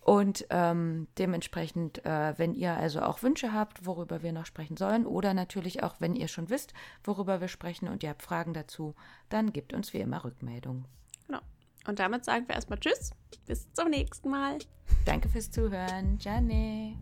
[0.01, 5.07] Und ähm, dementsprechend, äh, wenn ihr also auch Wünsche habt, worüber wir noch sprechen sollen,
[5.07, 8.95] oder natürlich auch, wenn ihr schon wisst, worüber wir sprechen und ihr habt Fragen dazu,
[9.31, 10.85] dann gebt uns wie immer Rückmeldung.
[11.87, 13.12] Und damit sagen wir erstmal Tschüss.
[13.47, 14.59] Bis zum nächsten Mal.
[15.05, 16.18] Danke fürs Zuhören.
[16.20, 16.97] Jane.